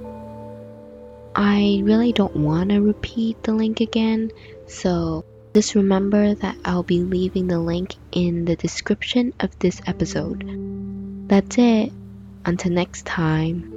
I 1.35 1.81
really 1.83 2.13
don't 2.13 2.35
want 2.35 2.69
to 2.69 2.79
repeat 2.79 3.41
the 3.43 3.53
link 3.53 3.81
again, 3.81 4.31
so 4.67 5.25
just 5.53 5.75
remember 5.75 6.35
that 6.35 6.57
I'll 6.63 6.83
be 6.83 7.01
leaving 7.01 7.47
the 7.47 7.59
link 7.59 7.95
in 8.11 8.45
the 8.45 8.55
description 8.55 9.33
of 9.39 9.57
this 9.59 9.81
episode. 9.87 10.45
That's 11.27 11.57
it. 11.57 11.91
Until 12.45 12.71
next 12.71 13.05
time. 13.05 13.72